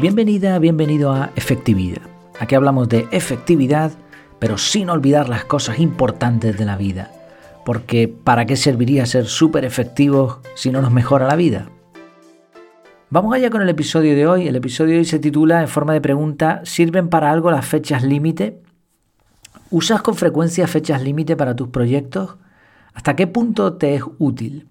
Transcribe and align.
Bienvenida, 0.00 0.56
bienvenido 0.60 1.10
a 1.10 1.32
Efectividad. 1.34 2.02
Aquí 2.38 2.54
hablamos 2.54 2.88
de 2.88 3.08
efectividad, 3.10 3.90
pero 4.38 4.56
sin 4.56 4.90
olvidar 4.90 5.28
las 5.28 5.44
cosas 5.44 5.80
importantes 5.80 6.56
de 6.56 6.64
la 6.64 6.76
vida. 6.76 7.10
Porque 7.64 8.06
¿para 8.06 8.46
qué 8.46 8.54
serviría 8.54 9.06
ser 9.06 9.26
súper 9.26 9.64
efectivos 9.64 10.38
si 10.54 10.70
no 10.70 10.82
nos 10.82 10.92
mejora 10.92 11.26
la 11.26 11.34
vida? 11.34 11.68
Vamos 13.10 13.34
allá 13.34 13.50
con 13.50 13.60
el 13.60 13.68
episodio 13.68 14.14
de 14.14 14.28
hoy. 14.28 14.46
El 14.46 14.54
episodio 14.54 14.92
de 14.92 14.98
hoy 15.00 15.04
se 15.04 15.18
titula 15.18 15.62
en 15.62 15.68
forma 15.68 15.94
de 15.94 16.00
pregunta 16.00 16.60
¿Sirven 16.62 17.08
para 17.08 17.32
algo 17.32 17.50
las 17.50 17.66
fechas 17.66 18.04
límite? 18.04 18.60
¿Usas 19.68 20.00
con 20.00 20.14
frecuencia 20.14 20.68
fechas 20.68 21.02
límite 21.02 21.34
para 21.34 21.56
tus 21.56 21.70
proyectos? 21.70 22.36
¿Hasta 22.94 23.16
qué 23.16 23.26
punto 23.26 23.72
te 23.72 23.96
es 23.96 24.02
útil? 24.18 24.68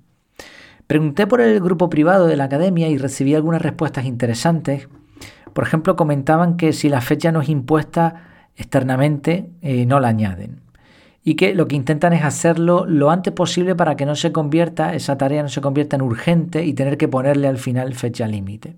Pregunté 0.87 1.27
por 1.27 1.41
el 1.41 1.59
grupo 1.59 1.89
privado 1.89 2.27
de 2.27 2.37
la 2.37 2.45
academia 2.45 2.87
y 2.87 2.97
recibí 2.97 3.35
algunas 3.35 3.61
respuestas 3.61 4.05
interesantes 4.05 4.87
por 5.57 5.65
ejemplo, 5.65 5.95
comentaban 5.95 6.55
que 6.55 6.71
si 6.71 6.87
la 6.87 7.01
fecha 7.01 7.31
no 7.31 7.41
es 7.41 7.49
impuesta 7.49 8.21
externamente, 8.57 9.49
eh, 9.63 9.87
no 9.87 9.99
la 9.99 10.09
añaden. 10.09 10.59
Y 11.23 11.33
que 11.33 11.55
lo 11.55 11.67
que 11.67 11.75
intentan 11.75 12.13
es 12.13 12.23
hacerlo 12.23 12.85
lo 12.85 13.09
antes 13.09 13.33
posible 13.33 13.73
para 13.73 13.95
que 13.95 14.05
no 14.05 14.13
se 14.13 14.31
convierta, 14.31 14.93
esa 14.93 15.17
tarea 15.17 15.41
no 15.41 15.49
se 15.49 15.59
convierta 15.59 15.95
en 15.95 16.03
urgente 16.03 16.63
y 16.63 16.73
tener 16.73 16.99
que 16.99 17.07
ponerle 17.07 17.47
al 17.47 17.57
final 17.57 17.95
fecha 17.95 18.27
límite. 18.27 18.75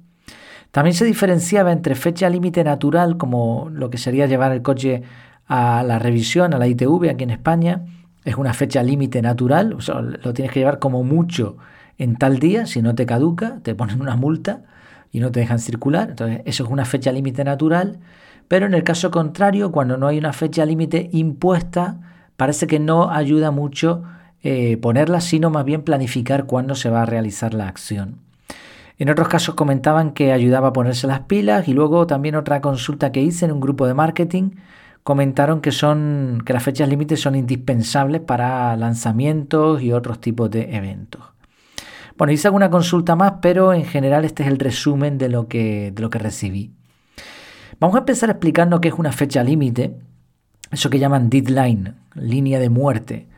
También 0.72 0.94
se 0.94 1.04
diferenciaba 1.04 1.74
entre 1.74 1.96
fecha 1.96 2.30
límite 2.30 2.64
natural, 2.64 3.18
como 3.18 3.68
lo 3.74 3.90
que 3.90 3.98
sería 3.98 4.26
llevar 4.28 4.54
el 4.54 4.62
coche 4.62 5.04
a 5.48 5.84
la 5.84 6.00
revisión, 6.00 6.54
a 6.54 6.60
la 6.60 6.68
ITV 6.68 7.10
aquí 7.10 7.26
en 7.26 7.32
España, 7.32 7.82
es 8.24 8.38
una 8.38 8.54
fecha 8.54 8.82
límite 8.84 9.22
natural, 9.22 9.74
o 9.74 9.82
sea, 9.82 10.00
lo 10.00 10.34
tienes 10.34 10.54
que 10.54 10.62
llevar 10.62 10.80
como 10.80 11.04
mucho 11.04 11.58
en 11.98 12.16
tal 12.16 12.40
día, 12.40 12.66
si 12.68 12.82
no 12.82 12.96
te 12.96 13.06
caduca, 13.06 13.60
te 13.64 13.76
ponen 13.76 14.00
una 14.00 14.16
multa 14.16 14.62
y 15.12 15.20
no 15.20 15.32
te 15.32 15.40
dejan 15.40 15.60
circular. 15.60 16.10
Entonces, 16.12 16.42
eso 16.46 16.64
es 16.64 16.70
una 16.70 16.86
fecha 16.86 17.12
límite 17.12 17.44
natural. 17.44 18.00
Pero 18.48 18.66
en 18.66 18.74
el 18.74 18.84
caso 18.84 19.12
contrario, 19.12 19.72
cuando 19.72 19.98
no 19.98 20.08
hay 20.08 20.18
una 20.18 20.34
fecha 20.34 20.66
límite 20.66 21.10
impuesta, 21.14 21.98
parece 22.36 22.68
que 22.68 22.80
no 22.80 23.12
ayuda 23.12 23.52
mucho 23.52 24.04
eh, 24.42 24.78
ponerla, 24.78 25.22
sino 25.22 25.50
más 25.50 25.66
bien 25.66 25.84
planificar 25.84 26.46
cuándo 26.46 26.76
se 26.76 26.90
va 26.90 27.04
a 27.04 27.06
realizar 27.06 27.54
la 27.54 27.68
acción. 27.68 28.16
En 28.98 29.10
otros 29.10 29.30
casos 29.30 29.56
comentaban 29.56 30.12
que 30.12 30.34
ayudaba 30.34 30.70
a 30.70 30.74
ponerse 30.74 31.08
las 31.08 31.22
pilas 31.22 31.68
y 31.68 31.74
luego 31.74 32.06
también 32.08 32.36
otra 32.36 32.60
consulta 32.60 33.12
que 33.12 33.22
hice 33.22 33.46
en 33.46 33.54
un 33.54 33.62
grupo 33.62 33.88
de 33.88 33.94
marketing 33.94 34.52
comentaron 35.04 35.62
que 35.62 35.72
son 35.72 36.44
que 36.46 36.54
las 36.54 36.64
fechas 36.64 36.90
límites 36.90 37.22
son 37.22 37.36
indispensables 37.36 38.22
para 38.22 38.76
lanzamientos 38.76 39.82
y 39.82 39.94
otros 39.94 40.20
tipos 40.20 40.52
de 40.52 40.76
eventos. 40.76 41.29
Bueno, 42.20 42.34
hice 42.34 42.50
alguna 42.50 42.70
consulta 42.70 43.16
más, 43.16 43.36
pero 43.42 43.72
en 43.72 43.86
general 43.86 44.26
este 44.26 44.44
es 44.44 44.50
el 44.50 44.60
resumen 44.60 45.18
de 45.18 45.30
lo 45.30 45.48
que, 45.48 45.94
de 45.96 46.02
lo 46.02 46.10
que 46.10 46.20
recibí. 46.20 46.74
Vamos 47.80 47.96
a 47.96 48.00
empezar 48.00 48.30
explicando 48.30 48.82
qué 48.82 48.90
es 48.90 48.94
una 48.96 49.14
fecha 49.14 49.42
límite, 49.42 49.96
eso 50.70 50.90
que 50.90 51.00
llaman 51.00 51.30
deadline, 51.30 51.96
línea 52.16 52.60
de 52.60 52.68
muerte. 52.68 53.30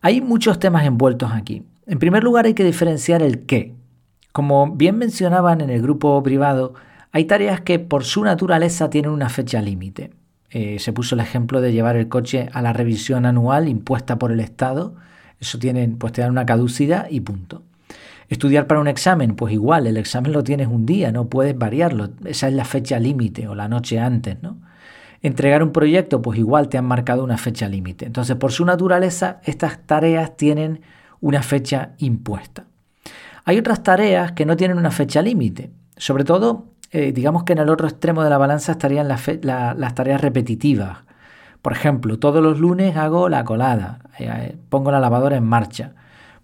Hay 0.00 0.20
muchos 0.20 0.58
temas 0.58 0.84
envueltos 0.84 1.30
aquí. 1.32 1.62
En 1.86 2.00
primer 2.00 2.24
lugar 2.24 2.46
hay 2.46 2.54
que 2.54 2.64
diferenciar 2.64 3.22
el 3.22 3.46
qué. 3.46 3.76
Como 4.32 4.72
bien 4.74 4.98
mencionaban 4.98 5.60
en 5.60 5.70
el 5.70 5.80
grupo 5.80 6.20
privado, 6.24 6.74
hay 7.12 7.26
tareas 7.26 7.60
que 7.60 7.78
por 7.78 8.02
su 8.02 8.24
naturaleza 8.24 8.90
tienen 8.90 9.12
una 9.12 9.28
fecha 9.28 9.62
límite. 9.62 10.10
Eh, 10.50 10.80
se 10.80 10.92
puso 10.92 11.14
el 11.14 11.20
ejemplo 11.20 11.60
de 11.60 11.70
llevar 11.70 11.94
el 11.94 12.08
coche 12.08 12.48
a 12.52 12.62
la 12.62 12.72
revisión 12.72 13.26
anual 13.26 13.68
impuesta 13.68 14.18
por 14.18 14.32
el 14.32 14.40
Estado. 14.40 14.96
Eso 15.38 15.60
tiene, 15.60 15.86
pues 15.96 16.14
te 16.14 16.22
dan 16.22 16.32
una 16.32 16.46
caducidad 16.46 17.06
y 17.08 17.20
punto. 17.20 17.62
Estudiar 18.28 18.66
para 18.66 18.80
un 18.80 18.88
examen, 18.88 19.34
pues 19.36 19.54
igual, 19.54 19.86
el 19.86 19.96
examen 19.96 20.32
lo 20.32 20.44
tienes 20.44 20.68
un 20.68 20.84
día, 20.84 21.12
no 21.12 21.28
puedes 21.28 21.56
variarlo, 21.56 22.10
esa 22.26 22.48
es 22.48 22.54
la 22.54 22.66
fecha 22.66 22.98
límite 22.98 23.48
o 23.48 23.54
la 23.54 23.68
noche 23.68 23.98
antes, 23.98 24.42
¿no? 24.42 24.58
Entregar 25.22 25.62
un 25.62 25.72
proyecto, 25.72 26.20
pues 26.20 26.38
igual 26.38 26.68
te 26.68 26.76
han 26.76 26.84
marcado 26.84 27.24
una 27.24 27.38
fecha 27.38 27.68
límite. 27.68 28.06
Entonces, 28.06 28.36
por 28.36 28.52
su 28.52 28.64
naturaleza, 28.64 29.40
estas 29.44 29.80
tareas 29.84 30.36
tienen 30.36 30.82
una 31.20 31.42
fecha 31.42 31.92
impuesta. 31.98 32.66
Hay 33.44 33.58
otras 33.58 33.82
tareas 33.82 34.32
que 34.32 34.46
no 34.46 34.56
tienen 34.56 34.78
una 34.78 34.90
fecha 34.90 35.22
límite. 35.22 35.70
Sobre 35.96 36.22
todo, 36.22 36.66
eh, 36.92 37.12
digamos 37.12 37.42
que 37.42 37.54
en 37.54 37.58
el 37.58 37.68
otro 37.70 37.88
extremo 37.88 38.22
de 38.22 38.30
la 38.30 38.38
balanza 38.38 38.72
estarían 38.72 39.08
las, 39.08 39.94
tareas 39.94 40.20
repetitivas. 40.20 40.98
Por 41.62 41.72
ejemplo, 41.72 42.18
todos 42.18 42.42
los 42.42 42.60
lunes 42.60 42.96
hago 42.96 43.28
la 43.28 43.42
colada, 43.44 44.00
eh, 44.20 44.56
pongo 44.68 44.92
la 44.92 45.00
lavadora 45.00 45.36
en 45.36 45.44
marcha 45.44 45.94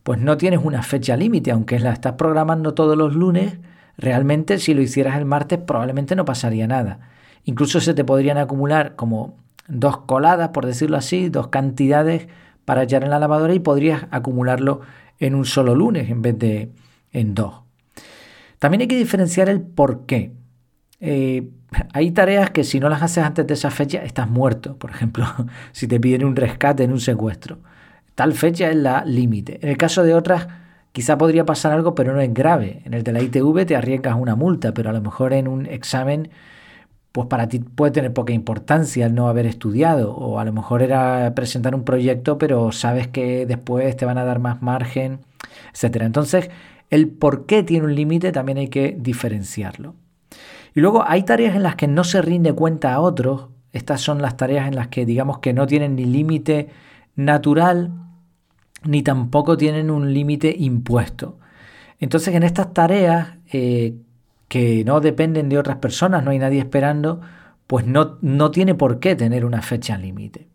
pues 0.04 0.20
no 0.20 0.36
tienes 0.36 0.60
una 0.62 0.82
fecha 0.82 1.16
límite, 1.16 1.50
aunque 1.50 1.80
la 1.80 1.92
estás 1.92 2.12
programando 2.12 2.74
todos 2.74 2.96
los 2.96 3.14
lunes, 3.14 3.58
realmente 3.96 4.58
si 4.58 4.74
lo 4.74 4.82
hicieras 4.82 5.16
el 5.16 5.24
martes 5.24 5.58
probablemente 5.58 6.14
no 6.14 6.26
pasaría 6.26 6.66
nada. 6.66 7.00
Incluso 7.44 7.80
se 7.80 7.94
te 7.94 8.04
podrían 8.04 8.36
acumular 8.36 8.96
como 8.96 9.34
dos 9.66 9.98
coladas, 10.02 10.50
por 10.50 10.66
decirlo 10.66 10.98
así, 10.98 11.30
dos 11.30 11.48
cantidades 11.48 12.28
para 12.66 12.82
echar 12.82 13.02
en 13.02 13.10
la 13.10 13.18
lavadora 13.18 13.54
y 13.54 13.60
podrías 13.60 14.06
acumularlo 14.10 14.82
en 15.18 15.34
un 15.34 15.46
solo 15.46 15.74
lunes 15.74 16.10
en 16.10 16.20
vez 16.20 16.38
de 16.38 16.70
en 17.10 17.34
dos. 17.34 17.62
También 18.58 18.82
hay 18.82 18.88
que 18.88 18.96
diferenciar 18.96 19.48
el 19.48 19.62
por 19.62 20.04
qué. 20.04 20.32
Eh, 21.00 21.48
hay 21.94 22.10
tareas 22.10 22.50
que 22.50 22.62
si 22.62 22.78
no 22.78 22.90
las 22.90 23.02
haces 23.02 23.24
antes 23.24 23.46
de 23.46 23.54
esa 23.54 23.70
fecha 23.70 24.02
estás 24.02 24.28
muerto. 24.28 24.76
Por 24.76 24.90
ejemplo, 24.90 25.26
si 25.72 25.88
te 25.88 25.98
piden 25.98 26.24
un 26.24 26.36
rescate 26.36 26.84
en 26.84 26.92
un 26.92 27.00
secuestro. 27.00 27.58
Tal 28.14 28.32
fecha 28.32 28.70
es 28.70 28.76
la 28.76 29.04
límite. 29.04 29.58
En 29.62 29.70
el 29.70 29.76
caso 29.76 30.04
de 30.04 30.14
otras, 30.14 30.46
quizá 30.92 31.18
podría 31.18 31.44
pasar 31.44 31.72
algo, 31.72 31.94
pero 31.94 32.14
no 32.14 32.20
es 32.20 32.32
grave. 32.32 32.82
En 32.84 32.94
el 32.94 33.02
de 33.02 33.12
la 33.12 33.20
ITV 33.20 33.66
te 33.66 33.76
arriesgas 33.76 34.16
una 34.16 34.36
multa, 34.36 34.72
pero 34.72 34.90
a 34.90 34.92
lo 34.92 35.00
mejor 35.00 35.32
en 35.32 35.48
un 35.48 35.66
examen, 35.66 36.30
pues 37.10 37.26
para 37.26 37.48
ti 37.48 37.58
puede 37.58 37.92
tener 37.92 38.12
poca 38.12 38.32
importancia 38.32 39.06
el 39.06 39.14
no 39.14 39.28
haber 39.28 39.46
estudiado. 39.46 40.14
O 40.14 40.38
a 40.38 40.44
lo 40.44 40.52
mejor 40.52 40.82
era 40.82 41.32
presentar 41.34 41.74
un 41.74 41.84
proyecto, 41.84 42.38
pero 42.38 42.70
sabes 42.70 43.08
que 43.08 43.46
después 43.46 43.96
te 43.96 44.04
van 44.04 44.18
a 44.18 44.24
dar 44.24 44.38
más 44.38 44.62
margen, 44.62 45.18
etc. 45.72 46.02
Entonces, 46.02 46.50
el 46.90 47.08
por 47.08 47.46
qué 47.46 47.64
tiene 47.64 47.86
un 47.86 47.96
límite 47.96 48.30
también 48.30 48.58
hay 48.58 48.68
que 48.68 48.96
diferenciarlo. 48.96 49.96
Y 50.72 50.80
luego 50.80 51.04
hay 51.04 51.24
tareas 51.24 51.56
en 51.56 51.64
las 51.64 51.74
que 51.74 51.88
no 51.88 52.04
se 52.04 52.22
rinde 52.22 52.52
cuenta 52.52 52.94
a 52.94 53.00
otros. 53.00 53.48
Estas 53.72 54.00
son 54.00 54.22
las 54.22 54.36
tareas 54.36 54.68
en 54.68 54.76
las 54.76 54.86
que 54.86 55.04
digamos 55.04 55.38
que 55.38 55.52
no 55.52 55.66
tienen 55.66 55.96
ni 55.96 56.04
límite 56.04 56.68
natural 57.16 58.03
ni 58.84 59.02
tampoco 59.02 59.56
tienen 59.56 59.90
un 59.90 60.12
límite 60.12 60.54
impuesto. 60.58 61.38
Entonces 62.00 62.34
en 62.34 62.42
estas 62.42 62.72
tareas 62.72 63.28
eh, 63.52 63.94
que 64.48 64.84
no 64.84 65.00
dependen 65.00 65.48
de 65.48 65.58
otras 65.58 65.78
personas, 65.78 66.22
no 66.24 66.30
hay 66.30 66.38
nadie 66.38 66.60
esperando, 66.60 67.20
pues 67.66 67.86
no, 67.86 68.18
no 68.20 68.50
tiene 68.50 68.74
por 68.74 69.00
qué 69.00 69.16
tener 69.16 69.44
una 69.44 69.62
fecha 69.62 69.96
límite. 69.96 70.48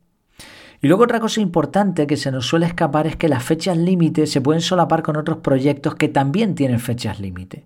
Y 0.82 0.88
luego 0.88 1.04
otra 1.04 1.20
cosa 1.20 1.42
importante 1.42 2.08
que 2.08 2.16
se 2.16 2.32
nos 2.32 2.46
suele 2.46 2.66
escapar 2.66 3.06
es 3.06 3.16
que 3.16 3.28
las 3.28 3.44
fechas 3.44 3.78
límite 3.78 4.28
se 4.28 4.40
pueden 4.42 4.62
solapar 4.62 5.02
con 5.02 5.18
otros 5.18 5.40
proyectos 5.40 5.96
que 5.96 6.08
también 6.08 6.56
tienen 6.56 6.80
fechas 6.80 7.20
límite. 7.20 7.66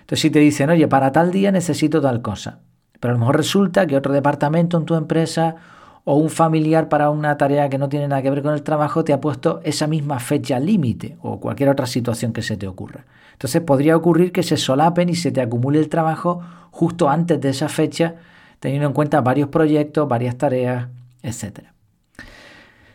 Entonces 0.00 0.20
si 0.20 0.30
te 0.30 0.38
dicen, 0.38 0.70
oye, 0.70 0.88
para 0.88 1.12
tal 1.12 1.30
día 1.30 1.52
necesito 1.52 2.00
tal 2.00 2.22
cosa, 2.22 2.60
pero 3.00 3.12
a 3.12 3.14
lo 3.14 3.20
mejor 3.20 3.36
resulta 3.36 3.86
que 3.86 3.96
otro 3.96 4.14
departamento 4.14 4.78
en 4.78 4.84
tu 4.84 4.94
empresa 4.94 5.56
o 6.04 6.16
un 6.16 6.30
familiar 6.30 6.88
para 6.88 7.10
una 7.10 7.36
tarea 7.38 7.68
que 7.68 7.78
no 7.78 7.88
tiene 7.88 8.08
nada 8.08 8.22
que 8.22 8.30
ver 8.30 8.42
con 8.42 8.54
el 8.54 8.62
trabajo 8.62 9.04
te 9.04 9.12
ha 9.12 9.20
puesto 9.20 9.60
esa 9.64 9.86
misma 9.86 10.20
fecha 10.20 10.60
límite 10.60 11.16
o 11.22 11.40
cualquier 11.40 11.70
otra 11.70 11.86
situación 11.86 12.32
que 12.32 12.42
se 12.42 12.56
te 12.56 12.66
ocurra. 12.66 13.06
Entonces 13.32 13.62
podría 13.62 13.96
ocurrir 13.96 14.30
que 14.30 14.42
se 14.42 14.56
solapen 14.56 15.08
y 15.08 15.14
se 15.14 15.32
te 15.32 15.40
acumule 15.40 15.78
el 15.78 15.88
trabajo 15.88 16.40
justo 16.70 17.08
antes 17.08 17.40
de 17.40 17.48
esa 17.48 17.68
fecha, 17.68 18.16
teniendo 18.60 18.86
en 18.86 18.92
cuenta 18.94 19.20
varios 19.22 19.48
proyectos, 19.48 20.08
varias 20.08 20.36
tareas, 20.36 20.88
etc. 21.22 21.68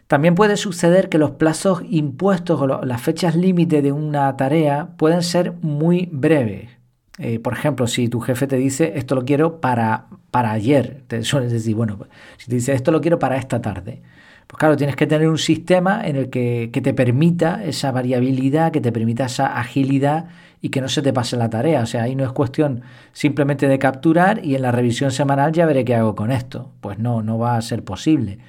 También 0.08 0.36
puede 0.36 0.58
suceder 0.58 1.10
que 1.10 1.18
los 1.18 1.32
plazos 1.32 1.82
impuestos 1.90 2.62
o 2.62 2.68
las 2.68 3.02
fechas 3.02 3.36
límite 3.36 3.82
de 3.82 3.92
una 3.92 4.36
tarea 4.38 4.90
pueden 4.98 5.24
ser 5.24 5.54
muy 5.62 6.10
breves. 6.12 6.79
Eh, 7.20 7.40
por 7.40 7.54
ejemplo, 7.54 7.86
si 7.86 8.08
tu 8.08 8.22
jefe 8.22 8.48
te 8.48 8.56
dice 8.56 8.94
esto 8.96 9.14
lo 9.14 9.26
quiero 9.26 9.60
para, 9.60 10.06
para 10.32 10.52
ayer, 10.52 11.04
te 11.08 11.24
sueles 11.24 11.52
decir, 11.52 11.76
bueno, 11.76 12.00
si 12.38 12.48
te 12.48 12.56
dice 12.56 12.74
esto 12.74 12.92
lo 12.92 13.02
quiero 13.02 13.20
para 13.20 13.36
esta 13.38 13.62
tarde, 13.62 14.02
pues 14.48 14.58
claro, 14.58 14.78
tienes 14.78 14.96
que 14.96 15.06
tener 15.06 15.28
un 15.28 15.38
sistema 15.38 16.02
en 16.08 16.16
el 16.16 16.30
que, 16.30 16.70
que, 16.74 16.82
te 16.82 16.94
permita 16.94 17.64
esa 17.64 17.92
variabilidad, 17.92 18.72
que 18.72 18.82
te 18.82 18.92
permita 18.92 19.26
esa 19.26 19.60
agilidad 19.60 20.30
y 20.62 20.70
que 20.70 20.82
no 20.82 20.88
se 20.88 21.02
te 21.02 21.14
pase 21.14 21.38
la 21.38 21.50
tarea. 21.50 21.84
O 21.84 21.86
sea, 21.86 22.04
ahí 22.04 22.16
no 22.16 22.24
es 22.24 22.32
cuestión 22.32 22.82
simplemente 23.12 23.68
de 23.68 23.80
capturar 23.80 24.44
y 24.44 24.56
en 24.56 24.62
la 24.64 24.72
revisión 24.72 25.12
semanal 25.12 25.52
ya 25.52 25.66
veré 25.66 25.86
qué 25.86 25.96
hago 25.96 26.16
con 26.16 26.32
esto. 26.32 26.72
Pues 26.82 27.00
no, 27.00 27.22
no 27.22 27.38
va 27.38 27.58
a 27.58 27.62
ser 27.62 27.84
posible. 27.84 28.40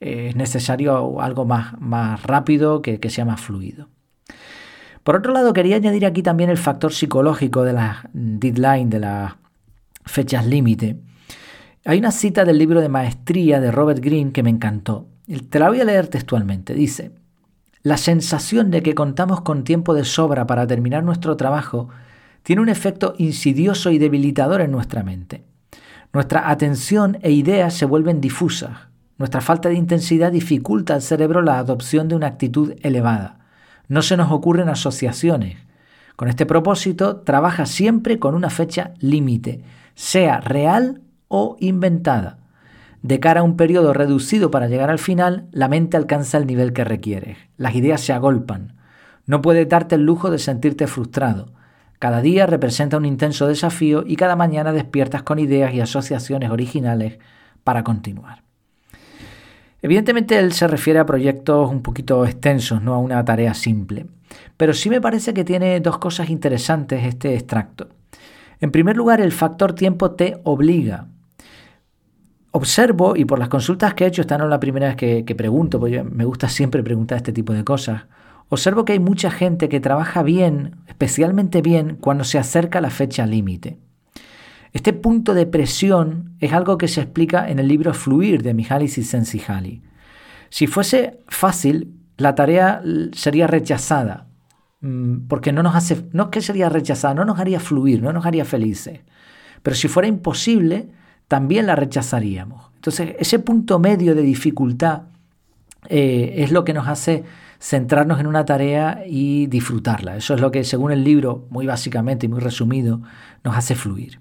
Eh, 0.00 0.28
es 0.30 0.36
necesario 0.36 1.20
algo 1.20 1.44
más, 1.46 1.80
más 1.80 2.22
rápido, 2.22 2.82
que, 2.82 3.00
que 3.00 3.10
sea 3.10 3.24
más 3.24 3.40
fluido. 3.40 3.88
Por 5.02 5.16
otro 5.16 5.32
lado, 5.32 5.52
quería 5.52 5.76
añadir 5.76 6.04
aquí 6.04 6.22
también 6.22 6.50
el 6.50 6.58
factor 6.58 6.92
psicológico 6.92 7.62
de 7.62 7.72
las 7.72 7.98
deadline, 8.12 8.90
de 8.90 9.00
las 9.00 9.34
fechas 10.04 10.46
límite. 10.46 10.98
Hay 11.84 11.98
una 11.98 12.12
cita 12.12 12.44
del 12.44 12.58
libro 12.58 12.80
de 12.80 12.90
maestría 12.90 13.60
de 13.60 13.70
Robert 13.70 14.02
Greene 14.04 14.32
que 14.32 14.42
me 14.42 14.50
encantó. 14.50 15.08
Te 15.48 15.58
la 15.58 15.68
voy 15.68 15.80
a 15.80 15.84
leer 15.84 16.08
textualmente. 16.08 16.74
Dice, 16.74 17.12
la 17.82 17.96
sensación 17.96 18.70
de 18.70 18.82
que 18.82 18.94
contamos 18.94 19.40
con 19.40 19.64
tiempo 19.64 19.94
de 19.94 20.04
sobra 20.04 20.46
para 20.46 20.66
terminar 20.66 21.02
nuestro 21.02 21.36
trabajo 21.36 21.88
tiene 22.42 22.60
un 22.60 22.68
efecto 22.68 23.14
insidioso 23.16 23.90
y 23.90 23.98
debilitador 23.98 24.60
en 24.60 24.70
nuestra 24.70 25.02
mente. 25.02 25.44
Nuestra 26.12 26.50
atención 26.50 27.18
e 27.22 27.30
ideas 27.30 27.72
se 27.72 27.86
vuelven 27.86 28.20
difusas. 28.20 28.88
Nuestra 29.16 29.40
falta 29.40 29.70
de 29.70 29.76
intensidad 29.76 30.32
dificulta 30.32 30.94
al 30.94 31.02
cerebro 31.02 31.40
la 31.40 31.58
adopción 31.58 32.08
de 32.08 32.16
una 32.16 32.26
actitud 32.26 32.74
elevada. 32.82 33.39
No 33.90 34.02
se 34.02 34.16
nos 34.16 34.30
ocurren 34.30 34.68
asociaciones. 34.68 35.58
Con 36.14 36.28
este 36.28 36.46
propósito, 36.46 37.22
trabaja 37.22 37.66
siempre 37.66 38.20
con 38.20 38.36
una 38.36 38.48
fecha 38.48 38.94
límite, 39.00 39.64
sea 39.96 40.40
real 40.40 41.00
o 41.26 41.56
inventada. 41.58 42.38
De 43.02 43.18
cara 43.18 43.40
a 43.40 43.42
un 43.42 43.56
periodo 43.56 43.92
reducido 43.92 44.52
para 44.52 44.68
llegar 44.68 44.90
al 44.90 45.00
final, 45.00 45.48
la 45.50 45.66
mente 45.66 45.96
alcanza 45.96 46.38
el 46.38 46.46
nivel 46.46 46.72
que 46.72 46.84
requiere. 46.84 47.36
Las 47.56 47.74
ideas 47.74 48.00
se 48.00 48.12
agolpan. 48.12 48.76
No 49.26 49.42
puedes 49.42 49.68
darte 49.68 49.96
el 49.96 50.06
lujo 50.06 50.30
de 50.30 50.38
sentirte 50.38 50.86
frustrado. 50.86 51.52
Cada 51.98 52.20
día 52.20 52.46
representa 52.46 52.96
un 52.96 53.06
intenso 53.06 53.48
desafío 53.48 54.04
y 54.06 54.14
cada 54.14 54.36
mañana 54.36 54.72
despiertas 54.72 55.24
con 55.24 55.40
ideas 55.40 55.74
y 55.74 55.80
asociaciones 55.80 56.50
originales 56.50 57.18
para 57.64 57.82
continuar. 57.82 58.44
Evidentemente 59.82 60.38
él 60.38 60.52
se 60.52 60.66
refiere 60.66 60.98
a 60.98 61.06
proyectos 61.06 61.70
un 61.70 61.82
poquito 61.82 62.24
extensos, 62.24 62.82
no 62.82 62.94
a 62.94 62.98
una 62.98 63.24
tarea 63.24 63.54
simple. 63.54 64.06
Pero 64.56 64.74
sí 64.74 64.90
me 64.90 65.00
parece 65.00 65.32
que 65.32 65.44
tiene 65.44 65.80
dos 65.80 65.98
cosas 65.98 66.28
interesantes 66.30 67.04
este 67.04 67.34
extracto. 67.34 67.88
En 68.60 68.70
primer 68.70 68.96
lugar, 68.96 69.20
el 69.20 69.32
factor 69.32 69.72
tiempo 69.72 70.10
te 70.12 70.38
obliga. 70.44 71.06
Observo, 72.52 73.16
y 73.16 73.24
por 73.24 73.38
las 73.38 73.48
consultas 73.48 73.94
que 73.94 74.04
he 74.04 74.08
hecho, 74.08 74.20
esta 74.22 74.36
no 74.36 74.44
es 74.44 74.50
la 74.50 74.60
primera 74.60 74.88
vez 74.88 74.96
que, 74.96 75.34
pregunto, 75.34 75.80
porque 75.80 76.02
me 76.02 76.24
gusta 76.24 76.48
siempre 76.48 76.82
preguntar 76.82 77.16
este 77.16 77.32
tipo 77.32 77.52
de 77.52 77.64
cosas, 77.64 78.04
observo 78.48 78.84
que 78.84 78.92
hay 78.92 78.98
mucha 78.98 79.30
gente 79.30 79.68
que 79.68 79.80
trabaja 79.80 80.22
bien, 80.22 80.76
especialmente 80.88 81.62
bien, 81.62 81.96
cuando 81.96 82.24
se 82.24 82.38
acerca 82.38 82.80
la 82.80 82.90
fecha 82.90 83.24
límite. 83.24 83.78
Este 84.72 84.92
punto 84.92 85.34
de 85.34 85.46
presión 85.46 86.36
es 86.38 86.52
algo 86.52 86.78
que 86.78 86.88
se 86.88 87.00
explica 87.00 87.48
en 87.48 87.58
el 87.58 87.66
libro 87.66 87.92
Fluir 87.92 88.42
de 88.42 88.54
Mihaly 88.54 88.88
Csikszentmihalyi. 88.88 89.82
Si 90.48 90.66
fuese 90.66 91.18
fácil, 91.26 91.94
la 92.16 92.34
tarea 92.34 92.82
sería 93.12 93.46
rechazada, 93.46 94.26
mm, 94.80 95.26
porque 95.28 95.52
no 95.52 95.62
nos 95.62 95.74
hace, 95.74 96.04
no 96.12 96.24
es 96.24 96.28
que 96.30 96.40
sería 96.40 96.68
rechazada, 96.68 97.14
no 97.14 97.24
nos 97.24 97.38
haría 97.38 97.58
fluir, 97.58 98.02
no 98.02 98.12
nos 98.12 98.26
haría 98.26 98.44
felices. 98.44 99.00
Pero 99.62 99.76
si 99.76 99.88
fuera 99.88 100.08
imposible, 100.08 100.88
también 101.28 101.66
la 101.66 101.76
rechazaríamos. 101.76 102.70
Entonces, 102.74 103.14
ese 103.18 103.38
punto 103.38 103.78
medio 103.78 104.14
de 104.14 104.22
dificultad 104.22 105.02
eh, 105.88 106.34
es 106.38 106.52
lo 106.52 106.64
que 106.64 106.74
nos 106.74 106.88
hace 106.88 107.24
centrarnos 107.60 108.20
en 108.20 108.26
una 108.26 108.44
tarea 108.44 109.02
y 109.06 109.46
disfrutarla. 109.46 110.16
Eso 110.16 110.34
es 110.34 110.40
lo 110.40 110.50
que, 110.50 110.64
según 110.64 110.92
el 110.92 111.04
libro, 111.04 111.46
muy 111.50 111.66
básicamente 111.66 112.26
y 112.26 112.28
muy 112.28 112.40
resumido, 112.40 113.02
nos 113.44 113.56
hace 113.56 113.74
fluir. 113.74 114.20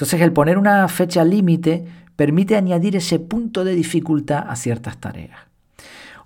Entonces 0.00 0.22
el 0.22 0.32
poner 0.32 0.56
una 0.56 0.88
fecha 0.88 1.22
límite 1.24 1.84
permite 2.16 2.56
añadir 2.56 2.96
ese 2.96 3.18
punto 3.18 3.64
de 3.64 3.74
dificultad 3.74 4.46
a 4.48 4.56
ciertas 4.56 4.96
tareas. 4.96 5.38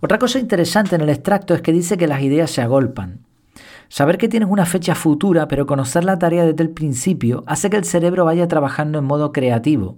Otra 0.00 0.20
cosa 0.20 0.38
interesante 0.38 0.94
en 0.94 1.00
el 1.00 1.08
extracto 1.08 1.54
es 1.54 1.60
que 1.60 1.72
dice 1.72 1.96
que 1.96 2.06
las 2.06 2.22
ideas 2.22 2.52
se 2.52 2.62
agolpan. 2.62 3.18
Saber 3.88 4.16
que 4.16 4.28
tienes 4.28 4.48
una 4.48 4.64
fecha 4.64 4.94
futura, 4.94 5.48
pero 5.48 5.66
conocer 5.66 6.04
la 6.04 6.20
tarea 6.20 6.44
desde 6.44 6.62
el 6.62 6.70
principio, 6.70 7.42
hace 7.48 7.68
que 7.68 7.76
el 7.76 7.82
cerebro 7.82 8.24
vaya 8.24 8.46
trabajando 8.46 9.00
en 9.00 9.06
modo 9.06 9.32
creativo. 9.32 9.96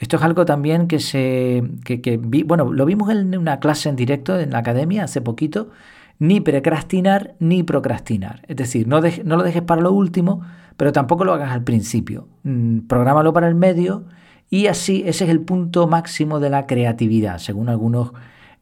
Esto 0.00 0.16
es 0.16 0.22
algo 0.24 0.44
también 0.44 0.88
que 0.88 0.98
se. 0.98 1.62
Que, 1.84 2.18
bueno, 2.44 2.72
lo 2.72 2.84
vimos 2.84 3.10
en 3.10 3.38
una 3.38 3.60
clase 3.60 3.88
en 3.88 3.94
directo 3.94 4.40
en 4.40 4.50
la 4.50 4.58
academia 4.58 5.04
hace 5.04 5.20
poquito. 5.20 5.70
Ni 6.18 6.40
precrastinar 6.40 7.36
ni 7.38 7.62
procrastinar. 7.62 8.42
Es 8.48 8.56
decir, 8.56 8.88
no, 8.88 9.00
no 9.00 9.36
lo 9.36 9.44
dejes 9.44 9.62
para 9.62 9.82
lo 9.82 9.92
último, 9.92 10.42
pero 10.76 10.92
tampoco 10.92 11.24
lo 11.24 11.32
hagas 11.32 11.52
al 11.52 11.62
principio. 11.62 12.28
Mm, 12.42 12.80
prográmalo 12.80 13.32
para 13.32 13.48
el 13.48 13.54
medio 13.54 14.04
y 14.50 14.66
así 14.66 15.02
ese 15.06 15.24
es 15.24 15.30
el 15.30 15.40
punto 15.40 15.86
máximo 15.86 16.40
de 16.40 16.50
la 16.50 16.66
creatividad, 16.66 17.38
según 17.38 17.68
algunos 17.68 18.12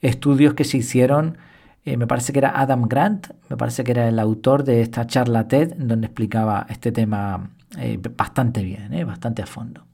estudios 0.00 0.55
que 0.55 0.64
se 0.64 0.79
hicieron. 0.79 1.38
Eh, 1.85 1.97
me 1.97 2.06
parece 2.06 2.32
que 2.32 2.38
era 2.38 2.61
Adam 2.61 2.87
Grant, 2.88 3.29
me 3.49 3.56
parece 3.56 3.82
que 3.85 3.91
era 3.93 4.09
el 4.09 4.19
autor 4.19 4.64
de 4.64 4.82
esta 4.82 5.06
charla 5.06 5.49
TED, 5.49 5.75
donde 5.76 6.06
explicaba 6.06 6.67
este 6.69 6.93
tema 6.93 7.50
eh, 7.79 7.99
bastante 8.17 8.62
bien, 8.62 8.93
eh, 8.93 9.05
bastante 9.05 9.43
a 9.43 9.47
fondo. 9.47 9.85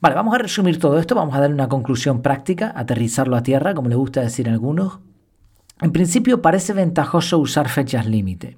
Vale, 0.00 0.14
vamos 0.14 0.34
a 0.34 0.38
resumir 0.38 0.78
todo 0.78 0.98
esto, 0.98 1.14
vamos 1.14 1.34
a 1.34 1.40
darle 1.40 1.54
una 1.54 1.68
conclusión 1.68 2.22
práctica, 2.22 2.72
aterrizarlo 2.74 3.36
a 3.36 3.42
tierra, 3.42 3.74
como 3.74 3.90
le 3.90 3.96
gusta 3.96 4.22
decir 4.22 4.48
a 4.48 4.52
algunos. 4.52 5.00
En 5.82 5.92
principio 5.92 6.40
parece 6.40 6.72
ventajoso 6.72 7.38
usar 7.38 7.68
fechas 7.68 8.06
límite. 8.06 8.56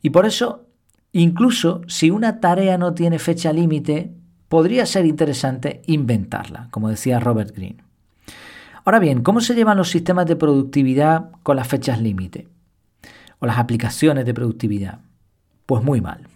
Y 0.00 0.10
por 0.10 0.24
eso 0.24 0.66
Incluso 1.12 1.82
si 1.88 2.10
una 2.10 2.40
tarea 2.40 2.78
no 2.78 2.94
tiene 2.94 3.18
fecha 3.18 3.52
límite, 3.52 4.12
podría 4.48 4.86
ser 4.86 5.04
interesante 5.04 5.82
inventarla, 5.86 6.68
como 6.70 6.88
decía 6.88 7.20
Robert 7.20 7.54
Greene. 7.54 7.84
Ahora 8.84 8.98
bien, 8.98 9.22
¿cómo 9.22 9.40
se 9.40 9.54
llevan 9.54 9.76
los 9.76 9.90
sistemas 9.90 10.26
de 10.26 10.36
productividad 10.36 11.30
con 11.42 11.56
las 11.56 11.68
fechas 11.68 12.00
límite? 12.00 12.48
O 13.38 13.46
las 13.46 13.58
aplicaciones 13.58 14.24
de 14.24 14.34
productividad. 14.34 15.00
Pues 15.66 15.84
muy 15.84 16.00
mal. 16.00 16.26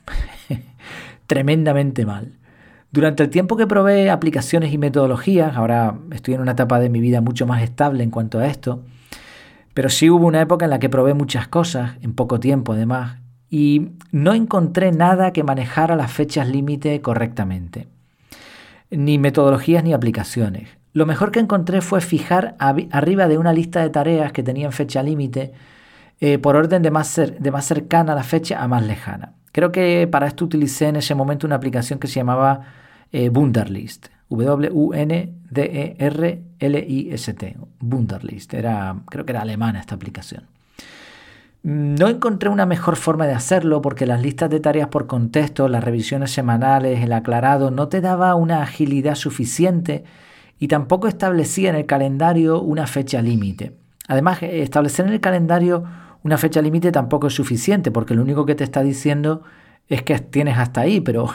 Tremendamente 1.26 2.06
mal. 2.06 2.38
Durante 2.93 3.23
el 3.23 3.31
tiempo 3.31 3.56
que 3.56 3.67
probé 3.67 4.11
aplicaciones 4.11 4.73
y 4.73 4.78
metodologías, 4.78 5.56
ahora 5.56 5.99
estoy 6.12 6.34
en 6.34 6.40
una 6.40 6.52
etapa 6.52 6.78
de 6.78 6.88
mi 6.88 7.00
vida 7.00 7.20
mucho 7.20 7.46
más 7.46 7.62
estable 7.62 8.05
en 8.05 8.11
cuanto 8.11 8.38
a 8.38 8.46
esto, 8.46 8.84
pero 9.75 9.90
sí 9.90 10.08
hubo 10.08 10.26
una 10.26 10.40
época 10.40 10.64
en 10.64 10.70
la 10.70 10.78
que 10.78 10.88
probé 10.88 11.14
muchas 11.14 11.49
cosas, 11.49 11.96
en 12.00 12.14
poco 12.14 12.40
tiempo 12.40 12.73
además, 12.73 13.19
y 13.58 13.92
no 14.12 14.34
encontré 14.34 14.92
nada 14.92 15.32
que 15.32 15.42
manejara 15.42 15.96
las 15.96 16.12
fechas 16.12 16.46
límite 16.46 17.00
correctamente, 17.00 17.88
ni 18.90 19.16
metodologías 19.16 19.82
ni 19.82 19.94
aplicaciones. 19.94 20.68
Lo 20.92 21.06
mejor 21.06 21.30
que 21.30 21.40
encontré 21.40 21.80
fue 21.80 22.02
fijar 22.02 22.54
arriba 22.58 23.28
de 23.28 23.38
una 23.38 23.54
lista 23.54 23.80
de 23.80 23.88
tareas 23.88 24.32
que 24.32 24.42
tenían 24.42 24.72
fecha 24.72 25.02
límite 25.02 25.54
eh, 26.20 26.36
por 26.36 26.54
orden 26.54 26.82
de 26.82 26.90
más, 26.90 27.16
de 27.16 27.50
más 27.50 27.64
cercana 27.64 28.12
a 28.12 28.16
la 28.16 28.24
fecha 28.24 28.62
a 28.62 28.68
más 28.68 28.84
lejana. 28.84 29.32
Creo 29.52 29.72
que 29.72 30.06
para 30.06 30.26
esto 30.26 30.44
utilicé 30.44 30.88
en 30.88 30.96
ese 30.96 31.14
momento 31.14 31.46
una 31.46 31.56
aplicación 31.56 31.98
que 31.98 32.08
se 32.08 32.16
llamaba 32.16 32.60
eh, 33.10 33.30
Wunderlist. 33.30 34.08
W-U-N-D-E-R-L-I-S-T. 34.28 35.16
Wunderlist. 37.80 38.52
Era, 38.52 38.96
creo 39.08 39.25
que 39.25 39.32
era 39.32 39.40
alemana 39.40 39.80
esta 39.80 39.94
aplicación. 39.94 40.44
No 41.62 42.08
encontré 42.08 42.48
una 42.48 42.66
mejor 42.66 42.96
forma 42.96 43.26
de 43.26 43.34
hacerlo 43.34 43.82
porque 43.82 44.06
las 44.06 44.22
listas 44.22 44.50
de 44.50 44.60
tareas 44.60 44.88
por 44.88 45.06
contexto, 45.06 45.68
las 45.68 45.82
revisiones 45.82 46.30
semanales, 46.30 47.02
el 47.02 47.12
aclarado 47.12 47.70
no 47.70 47.88
te 47.88 48.00
daba 48.00 48.34
una 48.36 48.62
agilidad 48.62 49.16
suficiente 49.16 50.04
y 50.58 50.68
tampoco 50.68 51.08
establecía 51.08 51.70
en 51.70 51.76
el 51.76 51.86
calendario 51.86 52.60
una 52.60 52.86
fecha 52.86 53.20
límite. 53.20 53.76
Además, 54.08 54.42
establecer 54.42 55.06
en 55.06 55.12
el 55.12 55.20
calendario 55.20 55.84
una 56.22 56.38
fecha 56.38 56.62
límite 56.62 56.92
tampoco 56.92 57.26
es 57.26 57.34
suficiente 57.34 57.90
porque 57.90 58.14
lo 58.14 58.22
único 58.22 58.46
que 58.46 58.54
te 58.54 58.64
está 58.64 58.82
diciendo 58.82 59.42
es 59.88 60.02
que 60.02 60.18
tienes 60.18 60.58
hasta 60.58 60.82
ahí, 60.82 61.00
pero 61.00 61.28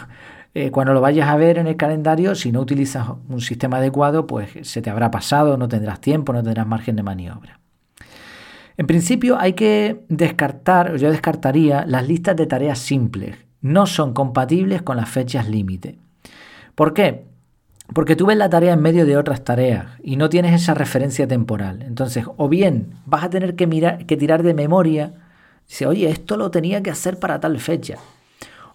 eh, 0.53 0.71
cuando 0.71 0.93
lo 0.93 1.01
vayas 1.01 1.29
a 1.29 1.37
ver 1.37 1.57
en 1.57 1.67
el 1.67 1.77
calendario, 1.77 2.35
si 2.35 2.51
no 2.51 2.59
utilizas 2.61 3.07
un 3.29 3.39
sistema 3.41 3.77
adecuado, 3.77 4.27
pues 4.27 4.49
se 4.63 4.81
te 4.81 4.89
habrá 4.89 5.09
pasado, 5.11 5.57
no 5.57 5.67
tendrás 5.67 6.01
tiempo, 6.01 6.33
no 6.33 6.43
tendrás 6.43 6.67
margen 6.67 6.95
de 6.95 7.03
maniobra. 7.03 7.59
En 8.81 8.87
principio 8.87 9.39
hay 9.39 9.53
que 9.53 10.05
descartar, 10.09 10.95
yo 10.95 11.11
descartaría 11.11 11.85
las 11.85 12.07
listas 12.07 12.35
de 12.35 12.47
tareas 12.47 12.79
simples. 12.79 13.35
No 13.61 13.85
son 13.85 14.11
compatibles 14.15 14.81
con 14.81 14.97
las 14.97 15.07
fechas 15.07 15.47
límite. 15.47 15.99
¿Por 16.73 16.95
qué? 16.95 17.25
Porque 17.93 18.15
tú 18.15 18.25
ves 18.25 18.37
la 18.37 18.49
tarea 18.49 18.73
en 18.73 18.81
medio 18.81 19.05
de 19.05 19.17
otras 19.17 19.43
tareas 19.43 19.85
y 20.01 20.15
no 20.15 20.29
tienes 20.29 20.59
esa 20.59 20.73
referencia 20.73 21.27
temporal. 21.27 21.83
Entonces, 21.83 22.25
o 22.37 22.49
bien 22.49 22.95
vas 23.05 23.23
a 23.23 23.29
tener 23.29 23.55
que, 23.55 23.67
mirar, 23.67 24.07
que 24.07 24.17
tirar 24.17 24.41
de 24.41 24.55
memoria, 24.55 25.13
dice, 25.67 25.85
oye, 25.85 26.09
esto 26.09 26.35
lo 26.35 26.49
tenía 26.49 26.81
que 26.81 26.89
hacer 26.89 27.19
para 27.19 27.39
tal 27.39 27.59
fecha. 27.59 27.99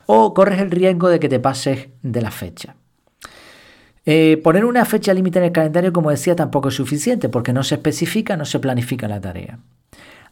O 0.06 0.34
corres 0.34 0.60
el 0.60 0.70
riesgo 0.70 1.08
de 1.08 1.18
que 1.18 1.28
te 1.28 1.40
pases 1.40 1.88
de 2.04 2.22
la 2.22 2.30
fecha. 2.30 2.76
Eh, 4.04 4.40
poner 4.44 4.66
una 4.66 4.84
fecha 4.84 5.12
límite 5.12 5.40
en 5.40 5.46
el 5.46 5.52
calendario, 5.52 5.92
como 5.92 6.10
decía, 6.10 6.36
tampoco 6.36 6.68
es 6.68 6.76
suficiente 6.76 7.28
porque 7.28 7.52
no 7.52 7.64
se 7.64 7.74
especifica, 7.74 8.36
no 8.36 8.44
se 8.44 8.60
planifica 8.60 9.08
la 9.08 9.20
tarea. 9.20 9.58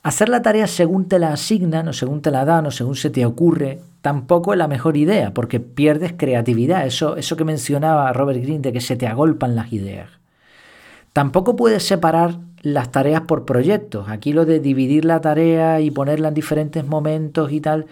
Hacer 0.04 0.28
la 0.28 0.42
tarea 0.42 0.66
según 0.66 1.08
te 1.08 1.18
la 1.18 1.32
asignan 1.32 1.88
o 1.88 1.94
según 1.94 2.20
te 2.20 2.30
la 2.30 2.44
dan 2.44 2.66
o 2.66 2.70
según 2.70 2.94
se 2.94 3.08
te 3.08 3.24
ocurre 3.24 3.80
tampoco 4.02 4.52
es 4.52 4.58
la 4.58 4.68
mejor 4.68 4.98
idea 4.98 5.32
porque 5.32 5.60
pierdes 5.60 6.12
creatividad. 6.14 6.86
Eso, 6.86 7.16
eso 7.16 7.36
que 7.36 7.44
mencionaba 7.44 8.12
Robert 8.12 8.42
Greene 8.42 8.60
de 8.60 8.70
que 8.74 8.82
se 8.82 8.96
te 8.96 9.06
agolpan 9.06 9.56
las 9.56 9.72
ideas. 9.72 10.10
Tampoco 11.14 11.56
puedes 11.56 11.84
separar 11.84 12.36
las 12.60 12.92
tareas 12.92 13.22
por 13.22 13.46
proyectos. 13.46 14.10
Aquí 14.10 14.34
lo 14.34 14.44
de 14.44 14.60
dividir 14.60 15.06
la 15.06 15.22
tarea 15.22 15.80
y 15.80 15.90
ponerla 15.90 16.28
en 16.28 16.34
diferentes 16.34 16.86
momentos 16.86 17.50
y 17.50 17.62
tal 17.62 17.86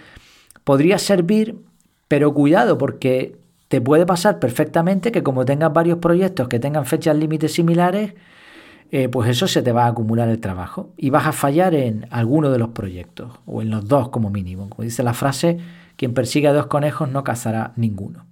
podría 0.64 0.98
servir, 0.98 1.56
pero 2.08 2.34
cuidado 2.34 2.76
porque 2.76 3.38
te 3.68 3.80
puede 3.80 4.04
pasar 4.04 4.38
perfectamente 4.38 5.12
que 5.12 5.22
como 5.22 5.46
tengas 5.46 5.72
varios 5.72 5.96
proyectos 5.96 6.48
que 6.48 6.60
tengan 6.60 6.84
fechas 6.84 7.16
límites 7.16 7.54
similares, 7.54 8.12
eh, 8.94 9.08
pues 9.08 9.30
eso 9.30 9.48
se 9.48 9.62
te 9.62 9.72
va 9.72 9.86
a 9.86 9.88
acumular 9.88 10.28
el 10.28 10.38
trabajo 10.38 10.90
y 10.98 11.08
vas 11.08 11.26
a 11.26 11.32
fallar 11.32 11.74
en 11.74 12.06
alguno 12.10 12.50
de 12.50 12.58
los 12.58 12.68
proyectos 12.68 13.32
o 13.46 13.62
en 13.62 13.70
los 13.70 13.88
dos 13.88 14.10
como 14.10 14.28
mínimo. 14.28 14.68
Como 14.68 14.84
dice 14.84 15.02
la 15.02 15.14
frase, 15.14 15.56
quien 15.96 16.12
persigue 16.12 16.48
a 16.48 16.52
dos 16.52 16.66
conejos 16.66 17.08
no 17.10 17.24
cazará 17.24 17.72
ninguno. 17.76 18.26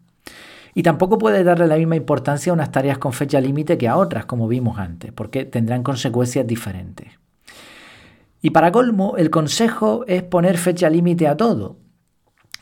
Y 0.75 0.83
tampoco 0.83 1.17
puede 1.17 1.45
darle 1.45 1.67
la 1.67 1.77
misma 1.77 1.97
importancia 1.97 2.51
a 2.51 2.55
unas 2.55 2.71
tareas 2.71 2.99
con 2.99 3.15
fecha 3.15 3.41
límite 3.41 3.79
que 3.79 3.89
a 3.89 3.97
otras, 3.97 4.27
como 4.27 4.49
vimos 4.49 4.79
antes, 4.79 5.13
porque 5.13 5.47
tendrán 5.47 5.83
consecuencias 5.83 6.47
diferentes. 6.47 7.09
Y 8.43 8.51
para 8.51 8.71
colmo, 8.71 9.17
el 9.17 9.31
consejo 9.31 10.05
es 10.07 10.23
poner 10.23 10.59
fecha 10.59 10.91
límite 10.91 11.27
a 11.27 11.39
todo, 11.39 11.79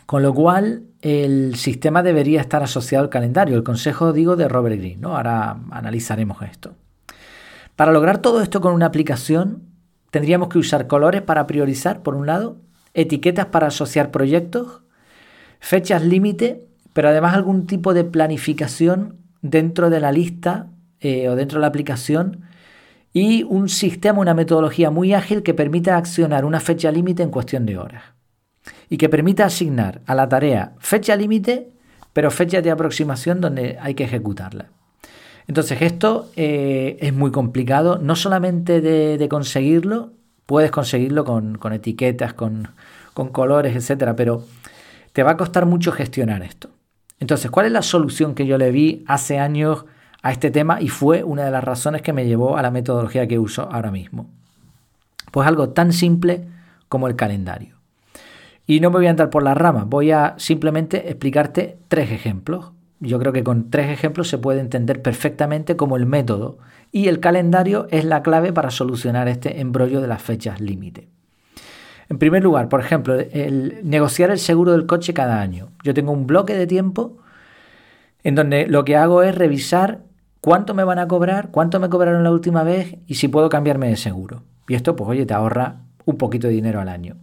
con 0.07 0.23
lo 0.23 0.33
cual 0.33 0.85
el 1.03 1.57
sistema 1.57 2.05
debería 2.05 2.41
estar 2.41 2.63
asociado 2.63 3.03
al 3.03 3.11
calendario. 3.11 3.57
El 3.57 3.65
consejo, 3.65 4.13
digo, 4.13 4.37
de 4.37 4.47
Robert 4.47 4.77
Greene. 4.77 5.01
¿no? 5.01 5.17
Ahora 5.17 5.59
analizaremos 5.73 6.41
esto. 6.43 6.75
Para 7.79 7.93
lograr 7.93 8.19
todo 8.19 8.43
esto 8.43 8.61
con 8.61 8.75
una 8.75 8.87
aplicación, 8.87 9.63
tendríamos 10.11 10.49
que 10.49 10.59
usar 10.59 10.89
colores 10.89 11.23
para 11.23 11.47
priorizar, 11.47 12.03
por 12.03 12.17
un 12.17 12.27
lado, 12.27 12.57
etiquetas 12.93 13.47
para 13.47 13.69
asociar 13.69 14.11
proyectos, 14.11 14.81
fechas 15.61 16.03
límite, 16.03 16.67
pero 16.93 17.11
además 17.11 17.35
algún 17.35 17.69
tipo 17.69 17.95
de 17.95 18.03
planificación 18.03 19.19
dentro 19.43 19.91
de 19.91 20.01
la 20.01 20.11
lista 20.11 20.67
eh, 20.99 21.29
o 21.29 21.37
dentro 21.37 21.59
de 21.59 21.61
la 21.61 21.69
aplicación 21.69 22.41
y 23.13 23.45
un 23.45 23.69
sistema, 23.69 24.19
una 24.19 24.35
metodología 24.35 24.91
muy 24.91 25.15
ágil 25.15 25.45
que 25.45 25.55
permita 25.55 25.97
accionar 25.97 26.45
una 26.45 26.59
fecha 26.59 26.91
límite 26.91 27.23
en 27.23 27.31
cuestión 27.31 27.65
de 27.65 27.79
horas 27.79 28.03
y 28.91 28.97
que 28.97 29.09
permita 29.09 29.45
asignar 29.45 30.03
a 30.05 30.17
la 30.17 30.29
tarea 30.29 30.73
fecha 30.81 31.15
límite, 31.15 31.71
pero 32.13 32.33
fecha 32.33 32.61
de 32.61 32.73
aproximación 32.73 33.41
donde 33.41 33.79
hay 33.81 33.95
que 33.95 34.03
ejecutarla. 34.03 34.67
Entonces 35.49 35.81
esto 35.81 36.31
eh, 36.37 36.99
es 37.01 37.15
muy 37.15 37.33
complicado, 37.33 37.99
no 37.99 38.15
solamente 38.17 38.83
de, 38.83 39.29
conseguirlo, 39.29 40.13
puedes 40.45 40.71
conseguirlo 40.71 41.25
con, 41.25 41.59
etiquetas, 41.73 42.35
con, 42.35 42.69
colores, 43.15 43.75
etcétera, 43.75 44.15
pero 44.15 44.45
te 45.13 45.23
va 45.23 45.33
a 45.33 45.37
costar 45.39 45.65
mucho 45.65 45.91
gestionar 45.91 46.43
esto. 46.43 46.69
Entonces, 47.19 47.51
¿cuál 47.51 47.67
es 47.67 47.73
la 47.73 47.83
solución 47.83 48.35
que 48.35 48.47
yo 48.47 48.59
le 48.59 48.71
vi 48.71 49.03
hace 49.09 49.39
años 49.39 49.87
a 50.23 50.33
este 50.33 50.51
tema 50.51 50.81
y 50.83 50.89
fue 50.89 51.25
una 51.25 51.47
de 51.47 51.51
las 51.51 51.65
razones 51.65 52.03
que 52.03 52.13
me 52.13 52.27
llevó 52.27 52.59
a 52.59 52.63
la 52.63 52.71
metodología 52.71 53.27
que 53.27 53.39
uso 53.39 53.69
ahora 53.73 53.91
mismo? 53.91 54.29
Pues 55.33 55.49
algo 55.49 55.71
tan 55.71 55.95
simple 55.95 56.47
como 56.91 57.09
el 57.09 57.17
calendario. 57.17 57.77
Y 58.67 58.81
no 58.81 58.91
me 58.91 58.99
voy 58.99 59.07
a 59.07 59.11
andar 59.11 59.31
por 59.31 59.43
las 59.43 59.57
ramas, 59.57 59.87
voy 59.87 60.11
a 60.11 60.35
simplemente 60.37 61.09
explicarte 61.09 61.79
tres 61.89 62.13
ejemplos. 62.13 62.73
Yo 63.01 63.19
creo 63.19 63.33
que 63.33 63.45
con 63.45 63.71
tres 63.71 63.91
ejemplos 63.91 64.29
se 64.29 64.39
puede 64.39 64.61
entender 64.61 65.03
perfectamente 65.03 65.77
cómo 65.77 65.97
el 65.97 66.07
método 66.07 66.59
y 66.91 67.09
el 67.09 67.21
calendario 67.21 67.87
es 67.91 68.05
la 68.05 68.23
clave 68.23 68.53
para 68.53 68.71
solucionar 68.71 69.29
este 69.29 69.61
embrollo 69.61 70.01
de 70.01 70.09
las 70.09 70.23
fechas 70.23 70.61
límite. 70.61 71.09
En 72.09 72.19
primer 72.19 72.43
lugar, 72.43 72.69
por 72.69 72.81
ejemplo, 72.81 73.17
negociar 73.85 74.31
el 74.31 74.39
seguro 74.39 74.73
del 74.73 74.87
coche 74.87 75.13
cada 75.13 75.41
año. 75.41 75.71
Yo 75.85 75.95
tengo 75.95 76.13
un 76.13 76.27
bloque 76.27 76.55
de 76.55 76.67
tiempo 76.67 77.19
en 78.25 78.35
donde 78.35 78.67
lo 78.67 78.85
que 78.85 78.97
hago 78.97 79.23
es 79.23 79.35
revisar 79.35 80.01
cuánto 80.41 80.75
me 80.75 80.85
van 80.85 80.99
a 80.99 81.07
cobrar, 81.07 81.51
cuánto 81.51 81.79
me 81.79 81.91
cobraron 81.91 82.25
la 82.25 82.33
última 82.33 82.63
vez 82.63 82.97
y 83.07 83.15
si 83.15 83.29
puedo 83.29 83.49
cambiarme 83.49 83.89
de 83.89 83.97
seguro. 83.97 84.43
Y 84.67 84.75
esto, 84.75 84.97
pues 84.97 85.09
oye, 85.11 85.27
te 85.27 85.35
ahorra 85.35 85.83
un 86.05 86.17
poquito 86.17 86.47
de 86.47 86.55
dinero 86.55 86.81
al 86.81 86.89
año 86.89 87.17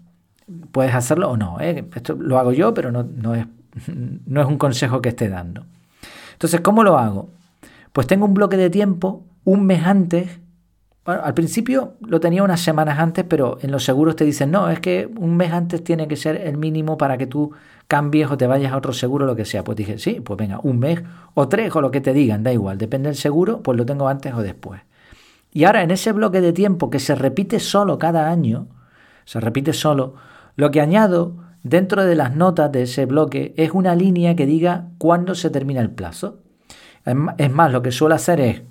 puedes 0.72 0.94
hacerlo 0.94 1.32
o 1.32 1.38
no. 1.38 1.60
¿eh? 1.60 1.86
Esto 1.96 2.16
lo 2.16 2.38
hago 2.40 2.52
yo, 2.52 2.74
pero 2.74 2.92
no, 2.92 3.04
no, 3.04 3.36
es, 3.36 3.46
no 4.26 4.42
es 4.42 4.48
un 4.48 4.58
consejo 4.58 5.02
que 5.02 5.10
esté 5.10 5.30
dando. 5.30 5.66
Entonces, 6.34 6.62
¿cómo 6.62 6.84
lo 6.84 6.98
hago? 6.98 7.30
Pues 7.94 8.08
tengo 8.08 8.26
un 8.26 8.34
bloque 8.34 8.58
de 8.58 8.70
tiempo 8.70 9.24
un 9.46 9.66
mes 9.66 9.86
antes. 9.86 10.40
Bueno, 11.06 11.22
al 11.24 11.34
principio 11.34 11.94
lo 12.02 12.20
tenía 12.20 12.44
unas 12.44 12.62
semanas 12.62 13.00
antes, 13.00 13.24
pero 13.28 13.58
en 13.62 13.72
los 13.72 13.86
seguros 13.86 14.16
te 14.16 14.26
dicen, 14.26 14.52
no, 14.52 14.70
es 14.70 14.80
que 14.80 15.10
un 15.18 15.38
mes 15.38 15.54
antes 15.54 15.84
tiene 15.84 16.08
que 16.08 16.16
ser 16.16 16.36
el 16.36 16.58
mínimo 16.58 16.98
para 16.98 17.18
que 17.18 17.28
tú 17.28 17.52
cambies 17.88 18.32
o 18.32 18.38
te 18.38 18.48
vayas 18.48 18.74
a 18.74 18.78
otro 18.78 18.92
seguro, 18.92 19.26
lo 19.26 19.36
que 19.36 19.46
sea. 19.46 19.64
Pues 19.64 19.78
dije, 19.78 20.00
sí, 20.00 20.20
pues 20.20 20.38
venga, 20.38 20.60
un 20.64 20.80
mes 20.80 21.04
o 21.36 21.48
tres 21.48 21.76
o 21.76 21.82
lo 21.82 21.92
que 21.92 22.02
te 22.02 22.12
digan, 22.12 22.44
da 22.44 22.52
igual, 22.52 22.78
depende 22.80 23.10
del 23.10 23.16
seguro, 23.16 23.62
pues 23.62 23.78
lo 23.78 23.86
tengo 23.86 24.08
antes 24.08 24.34
o 24.34 24.42
después. 24.42 24.82
Y 25.52 25.64
ahora 25.64 25.84
en 25.84 25.92
ese 25.92 26.12
bloque 26.12 26.42
de 26.42 26.52
tiempo 26.52 26.90
que 26.90 27.00
se 27.00 27.16
repite 27.16 27.60
solo 27.60 27.98
cada 28.00 28.30
año, 28.30 28.68
se 29.26 29.40
repite 29.40 29.74
solo, 29.74 30.16
lo 30.56 30.72
que 30.72 30.82
añado 30.82 31.45
dentro 31.66 32.06
de 32.06 32.16
las 32.16 32.36
notas 32.36 32.72
de 32.72 32.84
ese 32.84 33.08
bloque 33.08 33.56
es 33.58 33.72
una 33.72 33.96
línea 33.96 34.36
que 34.36 34.46
diga 34.46 34.86
cuándo 35.00 35.34
se 35.34 35.50
termina 35.50 35.82
el 35.82 35.90
plazo. 35.90 36.44
Es 37.38 37.52
más, 37.52 37.72
lo 37.72 37.82
que 37.82 37.92
suelo 37.92 38.14
hacer 38.14 38.40
es, 38.40 38.62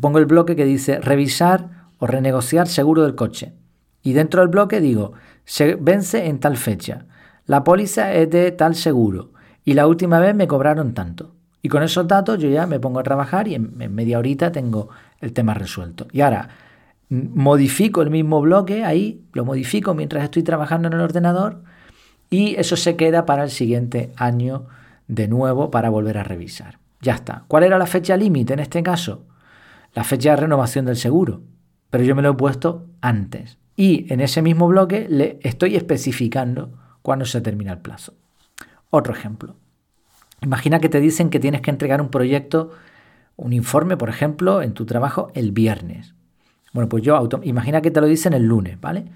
pongo 0.00 0.18
el 0.18 0.26
bloque 0.26 0.54
que 0.54 0.66
dice 0.66 1.00
revisar 1.00 1.88
o 1.98 2.06
renegociar 2.06 2.68
seguro 2.68 3.02
del 3.02 3.14
coche. 3.14 3.54
Y 4.02 4.12
dentro 4.12 4.42
del 4.42 4.50
bloque 4.50 4.80
digo, 4.80 5.14
se 5.46 5.76
vence 5.76 6.26
en 6.26 6.40
tal 6.40 6.58
fecha. 6.58 7.06
La 7.46 7.64
póliza 7.64 8.12
es 8.12 8.28
de 8.28 8.52
tal 8.52 8.74
seguro. 8.74 9.32
Y 9.64 9.72
la 9.72 9.86
última 9.86 10.20
vez 10.20 10.34
me 10.34 10.46
cobraron 10.46 10.92
tanto. 10.92 11.34
Y 11.62 11.70
con 11.70 11.82
esos 11.82 12.06
datos 12.06 12.38
yo 12.38 12.50
ya 12.50 12.66
me 12.66 12.80
pongo 12.80 13.00
a 13.00 13.02
trabajar 13.02 13.48
y 13.48 13.54
en, 13.54 13.94
media 13.94 14.18
horita 14.18 14.52
tengo 14.52 14.90
el 15.20 15.32
tema 15.32 15.54
resuelto. 15.54 16.06
Y 16.12 16.20
ahora, 16.20 16.50
modifico 17.08 18.02
el 18.02 18.10
mismo 18.10 18.42
bloque 18.42 18.84
ahí, 18.84 19.24
lo 19.32 19.46
modifico 19.46 19.94
mientras 19.94 20.24
estoy 20.24 20.42
trabajando 20.42 20.88
en 20.88 20.94
el 20.94 21.00
ordenador 21.00 21.62
y 22.30 22.54
eso 22.56 22.76
se 22.76 22.96
queda 22.96 23.26
para 23.26 23.42
el 23.42 23.50
siguiente 23.50 24.12
año 24.16 24.66
de 25.08 25.26
nuevo 25.26 25.70
para 25.70 25.90
volver 25.90 26.16
a 26.16 26.22
revisar. 26.24 26.78
Ya 27.00 27.14
está. 27.14 27.44
¿Cuál 27.48 27.64
era 27.64 27.78
la 27.78 27.86
fecha 27.86 28.16
límite 28.16 28.52
en 28.52 28.60
este 28.60 28.82
caso? 28.82 29.26
La 29.94 30.04
fecha 30.04 30.30
de 30.30 30.36
renovación 30.36 30.86
del 30.86 30.96
seguro. 30.96 31.42
Pero 31.90 32.04
yo 32.04 32.14
me 32.14 32.22
lo 32.22 32.30
he 32.30 32.34
puesto 32.34 32.86
antes. 33.00 33.58
Y 33.74 34.12
en 34.12 34.20
ese 34.20 34.42
mismo 34.42 34.68
bloque 34.68 35.06
le 35.08 35.40
estoy 35.42 35.74
especificando 35.74 36.72
cuándo 37.02 37.24
se 37.24 37.40
termina 37.40 37.72
el 37.72 37.78
plazo. 37.78 38.14
Otro 38.90 39.12
ejemplo. 39.12 39.56
Imagina 40.42 40.80
que 40.80 40.88
te 40.88 41.00
dicen 41.00 41.30
que 41.30 41.40
tienes 41.40 41.62
que 41.62 41.70
entregar 41.70 42.00
un 42.00 42.10
proyecto, 42.10 42.70
un 43.36 43.52
informe, 43.52 43.96
por 43.96 44.08
ejemplo, 44.08 44.62
en 44.62 44.74
tu 44.74 44.86
trabajo 44.86 45.30
el 45.34 45.50
viernes. 45.52 46.14
Bueno, 46.72 46.88
pues 46.88 47.02
yo, 47.02 47.28
imagina 47.42 47.82
que 47.82 47.90
te 47.90 48.00
lo 48.00 48.06
dicen 48.06 48.32
el 48.32 48.44
lunes, 48.44 48.80
¿vale? 48.80 49.06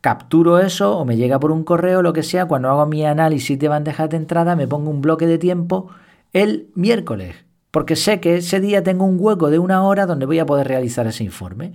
Capturo 0.00 0.60
eso 0.60 0.96
o 0.96 1.04
me 1.04 1.16
llega 1.16 1.40
por 1.40 1.50
un 1.50 1.64
correo, 1.64 2.02
lo 2.02 2.12
que 2.12 2.22
sea, 2.22 2.46
cuando 2.46 2.68
hago 2.70 2.86
mi 2.86 3.04
análisis 3.04 3.58
de 3.58 3.66
bandejas 3.66 4.08
de 4.10 4.16
entrada 4.16 4.54
me 4.54 4.68
pongo 4.68 4.90
un 4.90 5.00
bloque 5.00 5.26
de 5.26 5.38
tiempo 5.38 5.88
el 6.32 6.68
miércoles, 6.74 7.34
porque 7.72 7.96
sé 7.96 8.20
que 8.20 8.36
ese 8.36 8.60
día 8.60 8.84
tengo 8.84 9.04
un 9.04 9.16
hueco 9.18 9.50
de 9.50 9.58
una 9.58 9.82
hora 9.82 10.06
donde 10.06 10.26
voy 10.26 10.38
a 10.38 10.46
poder 10.46 10.68
realizar 10.68 11.06
ese 11.08 11.24
informe. 11.24 11.72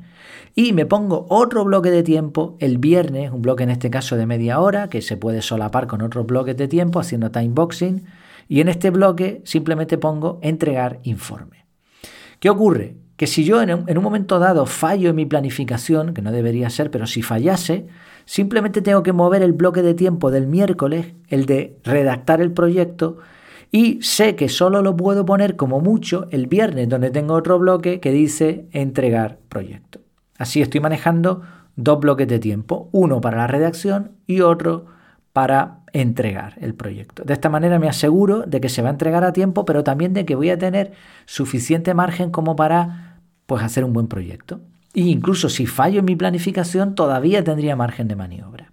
Y 0.55 0.71
me 0.71 0.85
pongo 0.85 1.25
otro 1.29 1.65
bloque 1.65 1.91
de 1.91 2.03
tiempo 2.03 2.55
el 2.59 2.77
viernes, 2.77 3.31
un 3.31 3.41
bloque 3.41 3.63
en 3.63 3.71
este 3.71 3.89
caso 3.89 4.15
de 4.15 4.25
media 4.25 4.59
hora, 4.59 4.87
que 4.87 5.01
se 5.01 5.17
puede 5.17 5.41
solapar 5.41 5.87
con 5.87 6.01
otros 6.01 6.25
bloques 6.25 6.55
de 6.55 6.67
tiempo 6.67 6.99
haciendo 6.99 7.31
time 7.31 7.49
boxing. 7.49 8.05
Y 8.47 8.61
en 8.61 8.69
este 8.69 8.91
bloque 8.91 9.41
simplemente 9.45 9.97
pongo 9.97 10.39
entregar 10.43 10.99
informe. 11.03 11.65
¿Qué 12.39 12.49
ocurre? 12.49 12.95
que 13.17 13.27
si 13.27 13.43
yo 13.43 13.61
en 13.61 13.71
un, 13.71 14.03
momento 14.03 14.39
dado 14.39 14.65
fallo 14.65 15.09
en 15.09 15.15
mi 15.15 15.25
planificación, 15.25 16.13
que 16.13 16.21
no 16.21 16.31
debería 16.31 16.69
ser, 16.69 16.89
pero 16.89 17.07
si 17.07 17.21
fallase, 17.21 17.87
simplemente 18.25 18.81
tengo 18.81 19.03
que 19.03 19.13
mover 19.13 19.41
el 19.41 19.53
bloque 19.53 19.81
de 19.81 19.93
tiempo 19.93 20.31
del 20.31 20.47
miércoles, 20.47 21.13
el 21.27 21.45
de 21.45 21.77
redactar 21.83 22.41
el 22.41 22.51
proyecto, 22.51 23.17
y 23.71 24.01
sé 24.03 24.35
que 24.35 24.49
solo 24.49 24.81
lo 24.81 24.95
puedo 24.95 25.25
poner 25.25 25.55
como 25.55 25.81
mucho 25.81 26.27
el 26.29 26.47
viernes, 26.47 26.87
donde 26.89 27.09
tengo 27.09 27.33
otro 27.33 27.57
bloque 27.57 27.99
que 27.99 28.11
dice 28.11 28.67
entregar 28.71 29.39
proyecto. 29.49 29.99
Así 30.37 30.61
estoy 30.61 30.79
manejando 30.79 31.41
dos 31.75 31.99
bloques 31.99 32.27
de 32.27 32.39
tiempo, 32.39 32.89
uno 32.91 33.19
para 33.19 33.37
la 33.37 33.47
redacción 33.47 34.11
y 34.27 34.41
otro 34.41 34.85
para 35.33 35.79
entregar 35.91 36.53
el 36.59 36.75
proyecto. 36.75 37.23
De 37.23 37.33
esta 37.33 37.49
manera 37.49 37.79
me 37.79 37.89
aseguro 37.89 38.41
de 38.41 38.61
que 38.61 38.69
se 38.69 38.81
va 38.81 38.89
a 38.89 38.91
entregar 38.91 39.23
a 39.23 39.33
tiempo, 39.33 39.65
pero 39.65 39.83
también 39.83 40.13
de 40.13 40.25
que 40.25 40.35
voy 40.35 40.49
a 40.49 40.57
tener 40.57 40.91
suficiente 41.25 41.93
margen 41.93 42.29
como 42.29 42.55
para 42.55 43.19
pues, 43.45 43.63
hacer 43.63 43.83
un 43.83 43.93
buen 43.93 44.07
proyecto. 44.07 44.59
E 44.93 45.01
incluso 45.01 45.49
si 45.49 45.65
fallo 45.65 45.99
en 45.99 46.05
mi 46.05 46.15
planificación, 46.15 46.95
todavía 46.95 47.43
tendría 47.43 47.75
margen 47.75 48.07
de 48.07 48.15
maniobra. 48.15 48.71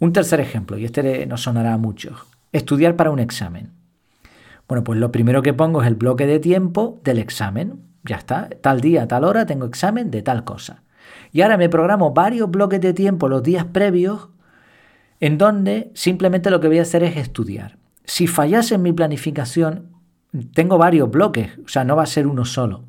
Un 0.00 0.12
tercer 0.12 0.40
ejemplo, 0.40 0.78
y 0.78 0.84
este 0.84 1.26
nos 1.26 1.42
sonará 1.42 1.74
a 1.74 1.78
muchos, 1.78 2.20
estudiar 2.52 2.96
para 2.96 3.10
un 3.10 3.18
examen. 3.18 3.72
Bueno, 4.68 4.84
pues 4.84 4.98
lo 4.98 5.10
primero 5.10 5.42
que 5.42 5.54
pongo 5.54 5.82
es 5.82 5.88
el 5.88 5.94
bloque 5.94 6.26
de 6.26 6.38
tiempo 6.38 7.00
del 7.02 7.18
examen. 7.18 7.80
Ya 8.04 8.16
está, 8.16 8.48
tal 8.60 8.80
día, 8.80 9.08
tal 9.08 9.24
hora 9.24 9.46
tengo 9.46 9.66
examen 9.66 10.10
de 10.10 10.22
tal 10.22 10.44
cosa. 10.44 10.82
Y 11.32 11.40
ahora 11.40 11.56
me 11.56 11.68
programo 11.68 12.12
varios 12.12 12.50
bloques 12.50 12.80
de 12.80 12.92
tiempo 12.92 13.28
los 13.28 13.42
días 13.42 13.64
previos 13.66 14.28
en 15.20 15.38
donde 15.38 15.90
simplemente 15.94 16.50
lo 16.50 16.60
que 16.60 16.68
voy 16.68 16.78
a 16.78 16.82
hacer 16.82 17.02
es 17.02 17.16
estudiar. 17.16 17.78
Si 18.04 18.26
fallase 18.26 18.76
en 18.76 18.82
mi 18.82 18.92
planificación, 18.92 19.90
tengo 20.54 20.78
varios 20.78 21.10
bloques, 21.10 21.58
o 21.64 21.68
sea, 21.68 21.84
no 21.84 21.96
va 21.96 22.04
a 22.04 22.06
ser 22.06 22.26
uno 22.26 22.44
solo. 22.44 22.84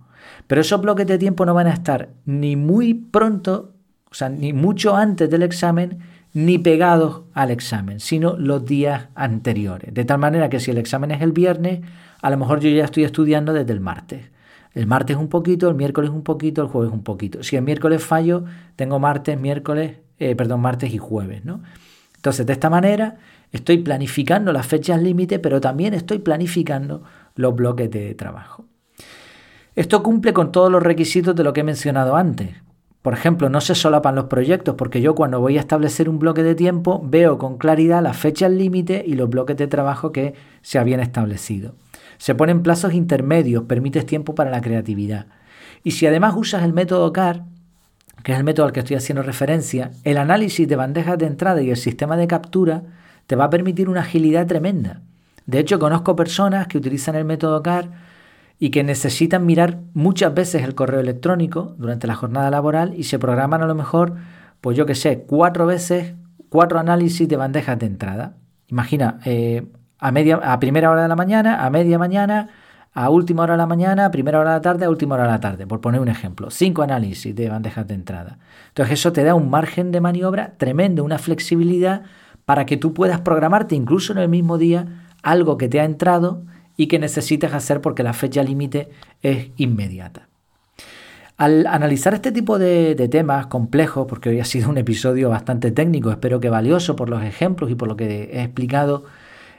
Pero 0.48 0.62
esos 0.62 0.82
bloques 0.82 1.08
de 1.08 1.18
tiempo 1.18 1.46
no 1.46 1.54
van 1.54 1.68
a 1.68 1.74
estar 1.74 2.10
ni 2.26 2.56
muy 2.56 2.94
pronto, 2.94 3.74
o 4.10 4.14
sea, 4.14 4.30
ni 4.30 4.54
mucho 4.54 4.96
antes 4.96 5.30
del 5.30 5.44
examen, 5.44 6.00
ni 6.34 6.58
pegados 6.58 7.24
al 7.34 7.52
examen, 7.52 8.00
sino 8.00 8.38
los 8.38 8.66
días 8.66 9.08
anteriores. 9.16 9.94
De 9.94 10.06
tal 10.06 10.20
manera 10.20 10.50
que 10.50 10.60
si 10.60 10.72
el 10.72 10.78
examen 10.78 11.12
es 11.12 11.22
el 11.22 11.32
viernes, 11.32 11.82
a 12.22 12.30
lo 12.30 12.38
mejor 12.38 12.60
yo 12.60 12.70
ya 12.70 12.86
estoy 12.86 13.04
estudiando 13.04 13.54
desde 13.54 13.74
el 13.74 13.80
martes. 13.80 14.32
El 14.74 14.86
martes 14.86 15.18
un 15.18 15.30
poquito, 15.30 15.68
el 15.70 15.76
miércoles 15.76 16.12
un 16.12 16.24
poquito, 16.24 16.62
el 16.62 16.68
jueves 16.68 16.94
un 16.94 17.04
poquito. 17.04 17.42
Si 17.44 17.56
el 17.56 17.64
miércoles 17.64 18.04
fallo, 18.04 18.46
tengo 18.76 19.00
martes, 19.00 19.40
miércoles, 19.40 19.98
eh, 20.20 20.36
perdón, 20.36 20.62
martes 20.62 20.94
y 20.94 20.98
jueves, 20.98 21.44
¿no? 21.44 21.62
Entonces, 22.16 22.46
de 22.46 22.54
esta 22.54 22.70
manera, 22.70 23.18
estoy 23.52 23.80
planificando 23.80 24.52
las 24.54 24.68
fechas 24.68 25.02
límite, 25.02 25.40
pero 25.40 25.60
también 25.60 25.94
estoy 25.94 26.20
planificando 26.20 27.04
los 27.36 27.56
bloques 27.56 27.90
de 27.90 28.14
trabajo. 28.14 28.66
Esto 29.76 30.04
cumple 30.04 30.34
con 30.34 30.52
todos 30.52 30.72
los 30.72 30.84
requisitos 30.84 31.36
de 31.36 31.44
lo 31.44 31.54
que 31.54 31.62
he 31.62 31.64
mencionado 31.64 32.16
antes. 32.16 32.50
Por 33.02 33.14
ejemplo, 33.14 33.50
no 33.50 33.62
se 33.62 33.76
solapan 33.76 34.16
los 34.16 34.26
proyectos 34.26 34.76
porque 34.76 35.02
yo 35.02 35.16
cuando 35.16 35.40
voy 35.40 35.58
a 35.58 35.62
establecer 35.62 36.10
un 36.10 36.20
bloque 36.20 36.44
de 36.44 36.56
tiempo 36.56 37.02
veo 37.04 37.38
con 37.38 37.58
claridad 37.58 38.04
las 38.04 38.18
fechas 38.18 38.52
límite 38.52 39.04
y 39.06 39.14
los 39.14 39.30
bloques 39.30 39.56
de 39.56 39.68
trabajo 39.68 40.12
que 40.12 40.34
se 40.62 40.80
habían 40.80 41.00
establecido. 41.00 41.76
Se 42.18 42.36
ponen 42.36 42.62
plazos 42.62 42.94
intermedios, 42.94 43.64
permites 43.64 44.06
tiempo 44.06 44.36
para 44.36 44.52
la 44.52 44.60
creatividad. 44.60 45.28
Y 45.84 45.92
si 45.92 46.08
además 46.08 46.34
usas 46.36 46.64
el 46.64 46.74
método 46.74 47.14
CAR, 47.14 47.46
que 48.24 48.34
es 48.34 48.38
el 48.38 48.44
método 48.44 48.66
al 48.66 48.74
que 48.74 48.82
estoy 48.82 48.98
haciendo 48.98 49.24
referencia, 49.24 49.92
el 50.04 50.18
análisis 50.18 50.68
de 50.68 50.76
bandejas 50.76 51.18
de 51.18 51.28
entrada 51.28 51.62
y 51.62 51.70
el 51.70 51.78
sistema 51.78 52.18
de 52.18 52.28
captura 52.28 52.84
te 53.28 53.38
va 53.38 53.46
a 53.46 53.50
permitir 53.50 53.88
una 53.88 54.02
agilidad 54.02 54.46
tremenda. 54.46 55.02
De 55.46 55.60
hecho, 55.60 55.80
conozco 55.80 56.18
personas 56.18 56.68
que 56.68 56.78
utilizan 56.78 57.16
el 57.16 57.24
método 57.24 57.64
CAR 57.64 58.09
y 58.60 58.72
que 58.72 58.84
necesitan 58.84 59.46
mirar 59.46 59.80
muchas 59.94 60.34
veces 60.34 60.64
el 60.64 60.76
correo 60.76 61.00
electrónico 61.00 61.76
durante 61.78 62.08
la 62.08 62.16
jornada 62.16 62.52
laboral 62.52 62.94
y 62.96 63.04
se 63.04 63.18
programan 63.18 63.64
a 63.64 63.68
lo 63.68 63.74
mejor, 63.74 64.16
pues 64.60 64.78
yo 64.78 64.86
que 64.86 64.96
sé, 64.96 65.24
cuatro 65.26 65.66
veces, 65.66 66.14
cuatro 66.50 66.78
análisis 66.78 67.28
de 67.28 67.38
bandejas 67.38 67.80
de 67.80 67.86
entrada. 67.86 68.36
Imagina, 68.68 69.20
eh, 69.24 69.66
a, 69.98 70.12
media, 70.12 70.36
a 70.44 70.60
primera 70.60 70.92
hora 70.92 71.04
de 71.04 71.08
la 71.08 71.16
mañana, 71.16 71.66
a 71.66 71.70
media 71.70 71.98
mañana, 71.98 72.50
a 72.94 73.10
última 73.10 73.44
hora 73.44 73.54
de 73.54 73.60
la 73.60 73.66
mañana, 73.66 74.06
a 74.06 74.12
primera 74.12 74.40
hora 74.40 74.52
de 74.52 74.58
la 74.58 74.62
tarde, 74.62 74.86
a 74.86 74.90
última 74.90 75.16
hora 75.16 75.24
de 75.24 75.30
la 75.30 75.40
tarde, 75.40 75.66
por 75.66 75.80
poner 75.80 76.02
un 76.02 76.10
ejemplo. 76.10 76.52
Cinco 76.52 76.82
análisis 76.82 77.34
de 77.34 77.48
bandejas 77.48 77.88
de 77.88 77.94
entrada. 77.94 78.40
Entonces 78.68 79.00
eso 79.00 79.14
te 79.14 79.24
da 79.24 79.36
un 79.36 79.50
margen 79.50 79.92
de 79.92 80.02
maniobra 80.02 80.56
tremendo, 80.58 81.06
una 81.06 81.18
flexibilidad 81.18 82.04
para 82.44 82.66
que 82.66 82.76
tú 82.76 82.94
puedas 82.94 83.22
programarte 83.22 83.76
incluso 83.76 84.12
en 84.12 84.18
el 84.18 84.28
mismo 84.28 84.58
día 84.58 85.06
algo 85.24 85.58
que 85.58 85.70
te 85.70 85.80
ha 85.80 85.86
entrado 85.86 86.44
y 86.80 86.88
que 86.88 86.98
necesites 86.98 87.54
hacer 87.54 87.82
porque 87.82 88.04
la 88.04 88.14
fecha 88.14 88.42
límite 88.42 88.88
es 89.22 89.50
inmediata. 89.58 90.30
Al 91.36 91.68
analizar 91.68 92.14
este 92.14 92.32
tipo 92.32 92.58
de, 92.58 92.96
temas 93.12 93.48
complejos, 93.48 94.08
porque 94.08 94.30
hoy 94.30 94.40
ha 94.40 94.46
sido 94.46 94.70
un 94.70 94.78
episodio 94.78 95.30
bastante 95.30 95.72
técnico, 95.72 96.10
espero 96.10 96.40
que 96.40 96.50
valioso 96.50 96.96
por 96.96 97.10
los 97.10 97.22
ejemplos 97.22 97.70
y 97.70 97.76
por 97.76 97.90
lo 97.90 97.98
que 97.98 98.30
he 98.32 98.44
explicado, 98.44 99.04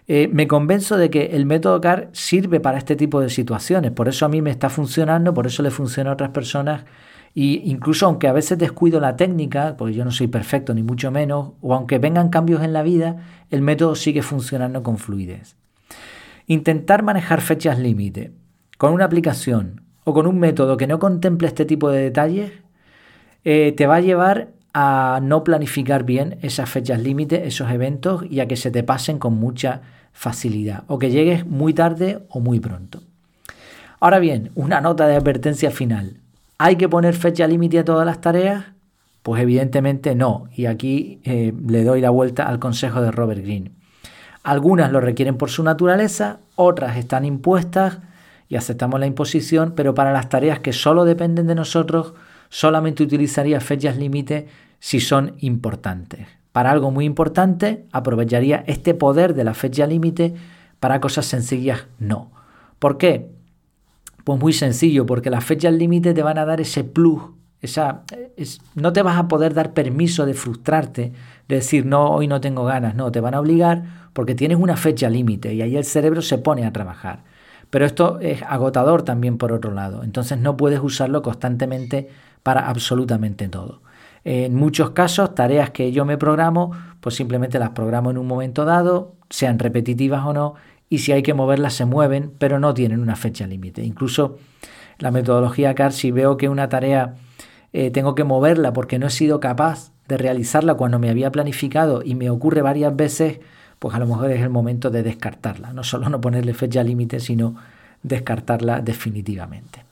eh, 0.09 0.31
me 0.33 0.49
convenzo 0.49 0.97
de 0.97 1.11
que 1.11 1.37
el 1.37 1.45
método 1.45 1.79
CAR 1.83 2.09
sirve 2.13 2.59
para 2.59 2.79
este 2.79 2.97
tipo 2.97 3.21
de 3.21 3.29
situaciones. 3.29 3.91
Por 3.91 4.09
eso 4.09 4.25
a 4.25 4.31
mí 4.31 4.41
me 4.41 4.51
está 4.51 4.71
funcionando, 4.71 5.35
por 5.35 5.47
eso 5.47 5.63
le 5.63 5.71
funciona 5.71 6.09
a 6.09 6.15
otras 6.15 6.31
personas. 6.31 6.87
Y 7.35 7.71
incluso 7.71 8.07
aunque 8.07 8.29
a 8.29 8.33
veces 8.33 8.57
descuido 8.57 8.99
la 8.99 9.17
técnica, 9.17 9.77
porque 9.77 9.93
yo 9.93 10.07
no 10.07 10.11
soy 10.11 10.29
perfecto 10.29 10.73
ni 10.73 10.83
mucho 10.83 11.11
menos, 11.11 11.51
o 11.61 11.75
aunque 11.75 11.99
vengan 11.99 12.31
cambios 12.31 12.63
en 12.63 12.73
la 12.73 12.83
vida, 12.83 13.19
el 13.51 13.61
método 13.61 13.95
sigue 13.95 14.23
funcionando 14.23 14.83
con 14.83 14.97
fluidez. 14.97 15.61
Intentar 16.51 17.05
manejar 17.05 17.43
fechas 17.43 17.79
límite 17.79 18.33
con 18.77 18.93
una 18.93 19.05
aplicación 19.05 19.83
o 20.03 20.13
con 20.13 20.27
un 20.27 20.41
método 20.41 20.77
que 20.77 20.89
no 20.89 20.99
contemple 20.99 21.47
este 21.47 21.65
tipo 21.65 21.91
de 21.91 22.03
detalles 22.03 22.51
eh, 23.45 23.73
te 23.77 23.87
va 23.87 23.95
a 23.95 24.01
llevar 24.01 24.49
a 24.75 25.21
no 25.23 25.45
planificar 25.45 26.03
bien 26.03 26.39
esas 26.43 26.69
fechas 26.69 27.01
límite, 27.01 27.47
esos 27.47 27.71
eventos 27.71 28.25
y 28.29 28.41
a 28.41 28.49
que 28.49 28.57
se 28.57 28.73
te 28.73 28.83
pasen 28.83 29.21
con 29.21 29.35
mucha 29.35 29.83
facilidad 30.13 30.83
o 30.89 30.99
que 30.99 31.13
llegues 31.13 31.47
muy 31.47 31.73
tarde 31.73 32.27
o 32.29 32.41
muy 32.41 32.59
pronto. 32.59 33.01
Ahora 34.01 34.19
bien, 34.19 34.51
una 34.57 34.81
nota 34.81 35.07
de 35.07 35.15
advertencia 35.15 35.71
final. 35.71 36.17
¿Hay 36.59 36.75
que 36.75 36.89
poner 36.89 37.15
fecha 37.15 37.47
límite 37.47 37.79
a 37.79 37.85
todas 37.85 38.05
las 38.05 38.21
tareas? 38.21 38.65
Pues 39.23 39.41
evidentemente 39.41 40.17
no. 40.17 40.49
Y 40.53 40.67
aquí 40.67 41.21
eh, 41.23 41.55
le 41.69 41.85
doy 41.85 42.01
la 42.01 42.11
vuelta 42.11 42.49
al 42.49 42.59
consejo 42.59 43.01
de 43.03 43.13
Robert 43.13 43.41
Greene. 43.41 43.71
Algunas 44.43 44.91
lo 44.91 45.01
requieren 45.01 45.37
por 45.37 45.51
su 45.51 45.63
naturaleza, 45.63 46.41
otras 46.57 46.97
están 46.97 47.25
impuestas 47.25 47.99
y 48.49 48.57
aceptamos 48.57 48.99
la 48.99 49.07
imposición, 49.07 49.75
pero 49.77 49.95
para 49.95 50.13
las 50.13 50.29
tareas 50.29 50.61
que 50.61 50.73
solo 50.73 51.05
dependen 51.05 51.47
de 51.47 51.55
nosotros, 51.55 52.15
solamente 52.49 53.03
utilizaría 53.03 53.61
fechas 53.61 53.97
límite 53.97 54.49
si 54.79 55.01
son 55.01 55.35
importantes. 55.39 56.27
Para 56.53 56.71
algo 56.71 56.91
muy 56.91 57.05
importante, 57.05 57.87
aprovecharía 57.93 58.65
este 58.67 58.95
poder 58.95 59.35
de 59.35 59.45
la 59.45 59.55
fecha 59.55 59.87
límite, 59.87 60.35
para 60.81 61.01
cosas 61.01 61.27
sencillas 61.27 61.87
no. 61.99 62.33
¿Por 62.79 62.97
qué? 62.97 63.31
Pues 64.25 64.41
muy 64.41 64.53
sencillo, 64.53 65.07
porque 65.07 65.31
las 65.31 65.45
fechas 65.45 65.75
límite 65.75 66.15
te 66.15 66.23
van 66.23 66.39
a 66.39 66.47
dar 66.47 66.61
ese 66.61 66.83
plus, 66.83 67.23
esa, 67.63 68.03
no 68.75 68.93
te 68.93 69.03
vas 69.03 69.19
a 69.19 69.29
poder 69.29 69.55
dar 69.55 69.73
permiso 69.73 70.25
de 70.27 70.35
frustrarte, 70.35 71.13
de 71.49 71.57
decir, 71.57 71.85
no, 71.85 72.11
hoy 72.11 72.27
no 72.27 72.41
tengo 72.41 72.65
ganas, 72.65 72.95
no, 72.95 73.13
te 73.13 73.21
van 73.21 73.35
a 73.35 73.41
obligar 73.41 73.83
porque 74.13 74.35
tienes 74.35 74.59
una 74.59 74.77
fecha 74.77 75.11
límite 75.11 75.53
y 75.55 75.63
ahí 75.63 75.77
el 75.77 75.85
cerebro 75.85 76.23
se 76.23 76.39
pone 76.39 76.67
a 76.67 76.73
trabajar. 76.73 77.25
Pero 77.69 77.85
esto 77.85 78.19
es 78.21 78.43
agotador 78.43 79.03
también 79.03 79.39
por 79.39 79.53
otro 79.53 79.73
lado, 79.73 80.03
entonces 80.03 80.39
no 80.39 80.57
puedes 80.57 80.81
usarlo 80.81 81.23
constantemente 81.23 82.09
para 82.43 82.69
absolutamente 82.69 83.49
todo. 83.49 83.83
En 84.25 84.55
muchos 84.55 84.91
casos, 84.91 85.35
tareas 85.35 85.71
que 85.71 85.93
yo 85.93 86.05
me 86.05 86.19
programo, 86.19 86.73
pues 87.01 87.15
simplemente 87.15 87.59
las 87.59 87.71
programo 87.71 88.11
en 88.11 88.19
un 88.19 88.27
momento 88.27 88.65
dado, 88.65 89.15
sean 89.31 89.59
repetitivas 89.59 90.25
o 90.27 90.33
no, 90.33 90.55
y 90.89 90.99
si 90.99 91.13
hay 91.13 91.23
que 91.23 91.35
moverlas 91.35 91.75
se 91.75 91.85
mueven, 91.85 92.33
pero 92.39 92.59
no 92.59 92.75
tienen 92.75 93.01
una 93.01 93.17
fecha 93.17 93.47
límite. 93.47 93.83
Incluso 93.83 94.39
la 94.99 95.11
metodología 95.11 95.75
CAR, 95.75 95.93
si 95.93 96.11
veo 96.11 96.37
que 96.37 96.49
una 96.49 96.69
tarea 96.69 97.15
eh, 97.73 97.91
tengo 97.91 98.15
que 98.15 98.25
moverla 98.25 98.73
porque 98.73 98.99
no 98.99 99.07
he 99.07 99.11
sido 99.11 99.41
capaz 99.41 99.93
de 100.09 100.17
realizarla 100.17 100.75
cuando 100.75 100.99
me 100.99 101.09
había 101.09 101.31
planificado 101.31 102.03
y 102.05 102.15
me 102.15 102.31
ocurre 102.31 102.63
varias 102.63 102.95
veces, 102.97 103.41
pues 103.79 103.95
a 103.95 103.99
lo 103.99 104.07
mejor 104.07 104.31
es 104.31 104.43
el 104.43 104.51
momento 104.51 104.91
de 104.91 105.03
descartarla. 105.03 105.73
No 105.73 105.85
solo 105.85 106.09
no 106.09 106.21
ponerle 106.21 106.53
fecha 106.53 106.83
límite, 106.83 107.21
sino 107.21 107.55
descartarla 108.03 108.81
definitivamente. 108.81 109.85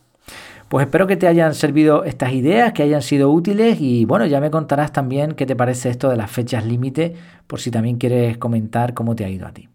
Pues 0.69 0.85
espero 0.85 1.07
que 1.07 1.17
te 1.17 1.27
hayan 1.27 1.55
servido 1.55 2.05
estas 2.05 2.33
ideas, 2.33 2.75
que 2.75 2.83
hayan 2.83 3.01
sido 3.01 3.31
útiles 3.31 3.81
y 3.81 4.05
bueno, 4.05 4.27
ya 4.27 4.41
me 4.41 4.51
contarás 4.51 4.93
también 4.93 5.33
qué 5.33 5.47
te 5.47 5.57
parece 5.57 5.89
esto 5.89 6.11
de 6.11 6.17
las 6.17 6.31
fechas 6.31 6.67
límite, 6.67 7.15
por 7.47 7.61
si 7.61 7.71
también 7.71 7.97
quieres 7.97 8.37
comentar 8.37 8.93
cómo 8.93 9.17
te 9.17 9.25
ha 9.25 9.31
ido 9.31 9.47
a 9.47 9.53
ti. 9.53 9.69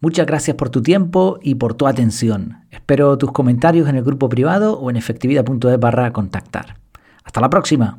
Muchas 0.00 0.26
gracias 0.26 0.56
por 0.56 0.70
tu 0.70 0.82
tiempo 0.82 1.38
y 1.42 1.56
por 1.56 1.74
tu 1.74 1.86
atención. 1.86 2.58
Espero 2.70 3.18
tus 3.18 3.32
comentarios 3.32 3.88
en 3.88 3.96
el 3.96 4.04
grupo 4.04 4.28
privado 4.28 4.78
o 4.78 4.88
en 4.88 4.96
efectividad.es 4.96 5.80
barra 5.80 6.12
contactar. 6.12 6.76
Hasta 7.28 7.42
la 7.42 7.50
próxima. 7.50 7.98